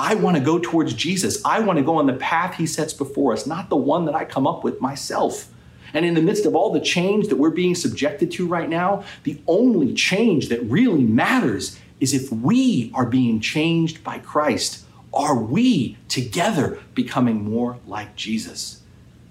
I 0.00 0.14
want 0.14 0.38
to 0.38 0.42
go 0.42 0.58
towards 0.58 0.94
Jesus. 0.94 1.44
I 1.44 1.60
want 1.60 1.78
to 1.78 1.84
go 1.84 1.96
on 1.96 2.06
the 2.06 2.14
path 2.14 2.54
he 2.54 2.66
sets 2.66 2.94
before 2.94 3.34
us, 3.34 3.46
not 3.46 3.68
the 3.68 3.76
one 3.76 4.06
that 4.06 4.14
I 4.14 4.24
come 4.24 4.46
up 4.46 4.64
with 4.64 4.80
myself. 4.80 5.52
And 5.92 6.06
in 6.06 6.14
the 6.14 6.22
midst 6.22 6.46
of 6.46 6.56
all 6.56 6.72
the 6.72 6.80
change 6.80 7.28
that 7.28 7.36
we're 7.36 7.50
being 7.50 7.74
subjected 7.74 8.30
to 8.32 8.46
right 8.46 8.70
now, 8.70 9.04
the 9.24 9.38
only 9.46 9.92
change 9.92 10.48
that 10.48 10.62
really 10.62 11.02
matters 11.02 11.78
is 12.00 12.14
if 12.14 12.32
we 12.32 12.90
are 12.94 13.04
being 13.04 13.40
changed 13.40 14.02
by 14.02 14.18
Christ. 14.20 14.86
Are 15.12 15.36
we 15.36 15.98
together 16.08 16.78
becoming 16.94 17.44
more 17.44 17.78
like 17.86 18.16
Jesus? 18.16 18.80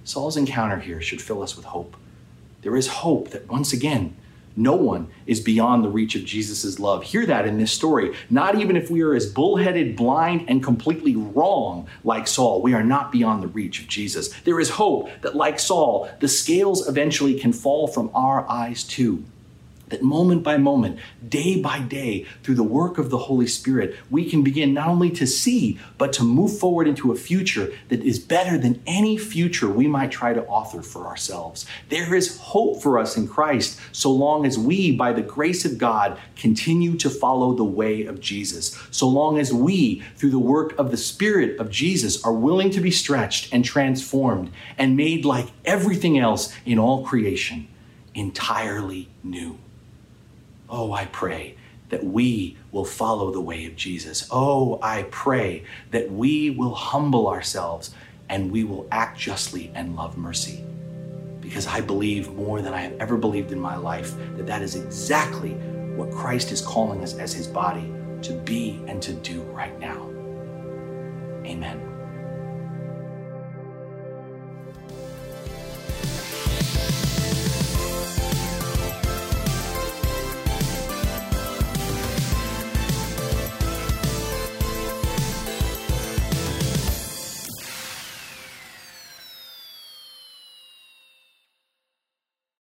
Saul's 0.03 0.37
encounter 0.37 0.77
here 0.77 1.01
should 1.01 1.21
fill 1.21 1.41
us 1.41 1.55
with 1.55 1.65
hope. 1.65 1.97
There 2.61 2.75
is 2.75 2.87
hope 2.87 3.31
that 3.31 3.49
once 3.49 3.73
again, 3.73 4.15
no 4.59 4.75
one 4.75 5.09
is 5.25 5.39
beyond 5.39 5.83
the 5.83 5.89
reach 5.89 6.15
of 6.15 6.25
Jesus' 6.25 6.79
love. 6.79 7.03
Hear 7.03 7.25
that 7.25 7.47
in 7.47 7.57
this 7.57 7.71
story. 7.71 8.13
Not 8.29 8.59
even 8.59 8.75
if 8.75 8.91
we 8.91 9.01
are 9.01 9.15
as 9.15 9.25
bullheaded, 9.25 9.95
blind, 9.95 10.45
and 10.49 10.63
completely 10.63 11.15
wrong 11.15 11.87
like 12.03 12.27
Saul, 12.27 12.61
we 12.61 12.73
are 12.73 12.83
not 12.83 13.11
beyond 13.11 13.41
the 13.41 13.47
reach 13.47 13.81
of 13.81 13.87
Jesus. 13.87 14.33
There 14.41 14.59
is 14.59 14.71
hope 14.71 15.09
that, 15.21 15.35
like 15.35 15.59
Saul, 15.59 16.09
the 16.19 16.27
scales 16.27 16.87
eventually 16.87 17.39
can 17.39 17.53
fall 17.53 17.87
from 17.87 18.11
our 18.13 18.47
eyes 18.49 18.83
too 18.83 19.23
that 19.89 20.01
moment 20.01 20.43
by 20.43 20.57
moment, 20.57 20.99
day 21.27 21.61
by 21.61 21.79
day, 21.79 22.25
through 22.43 22.55
the 22.55 22.63
work 22.63 22.97
of 22.97 23.09
the 23.09 23.17
Holy 23.17 23.47
Spirit, 23.47 23.95
we 24.09 24.29
can 24.29 24.43
begin 24.43 24.73
not 24.73 24.87
only 24.87 25.09
to 25.11 25.27
see, 25.27 25.79
but 25.97 26.13
to 26.13 26.23
move 26.23 26.57
forward 26.57 26.87
into 26.87 27.11
a 27.11 27.15
future 27.15 27.71
that 27.89 28.01
is 28.01 28.19
better 28.19 28.57
than 28.57 28.81
any 28.85 29.17
future 29.17 29.69
we 29.69 29.87
might 29.87 30.11
try 30.11 30.33
to 30.33 30.45
author 30.45 30.81
for 30.81 31.07
ourselves. 31.07 31.65
There 31.89 32.15
is 32.15 32.37
hope 32.37 32.81
for 32.81 32.97
us 32.97 33.17
in 33.17 33.27
Christ 33.27 33.79
so 33.91 34.11
long 34.11 34.45
as 34.45 34.57
we, 34.57 34.91
by 34.95 35.13
the 35.13 35.21
grace 35.21 35.65
of 35.65 35.77
God, 35.77 36.19
continue 36.35 36.95
to 36.97 37.09
follow 37.09 37.53
the 37.53 37.63
way 37.63 38.05
of 38.05 38.19
Jesus. 38.19 38.77
So 38.91 39.07
long 39.07 39.37
as 39.39 39.53
we, 39.53 40.03
through 40.15 40.31
the 40.31 40.39
work 40.39 40.77
of 40.77 40.91
the 40.91 40.97
Spirit 40.97 41.59
of 41.59 41.69
Jesus, 41.69 42.23
are 42.23 42.33
willing 42.33 42.69
to 42.71 42.81
be 42.81 42.91
stretched 42.91 43.53
and 43.53 43.65
transformed 43.65 44.51
and 44.77 44.95
made 44.95 45.25
like 45.25 45.47
everything 45.65 46.17
else 46.17 46.53
in 46.65 46.79
all 46.79 47.05
creation, 47.05 47.67
entirely 48.13 49.09
new. 49.23 49.57
Oh, 50.69 50.93
I 50.93 51.05
pray 51.05 51.55
that 51.89 52.03
we 52.03 52.57
will 52.71 52.85
follow 52.85 53.31
the 53.31 53.41
way 53.41 53.65
of 53.65 53.75
Jesus. 53.75 54.27
Oh, 54.31 54.79
I 54.81 55.03
pray 55.03 55.63
that 55.91 56.11
we 56.11 56.51
will 56.51 56.75
humble 56.75 57.27
ourselves 57.27 57.91
and 58.29 58.51
we 58.51 58.63
will 58.63 58.87
act 58.91 59.17
justly 59.17 59.71
and 59.73 59.95
love 59.95 60.17
mercy. 60.17 60.63
Because 61.41 61.65
I 61.65 61.81
believe 61.81 62.31
more 62.33 62.61
than 62.61 62.73
I 62.73 62.81
have 62.81 62.93
ever 62.99 63.17
believed 63.17 63.51
in 63.51 63.59
my 63.59 63.75
life 63.75 64.15
that 64.37 64.45
that 64.45 64.61
is 64.61 64.75
exactly 64.75 65.53
what 65.95 66.11
Christ 66.11 66.51
is 66.51 66.61
calling 66.61 67.01
us 67.01 67.15
as 67.15 67.33
his 67.33 67.47
body 67.47 67.91
to 68.21 68.33
be 68.33 68.81
and 68.87 69.01
to 69.01 69.13
do 69.13 69.41
right 69.41 69.77
now. 69.79 70.07
Amen. 71.45 71.98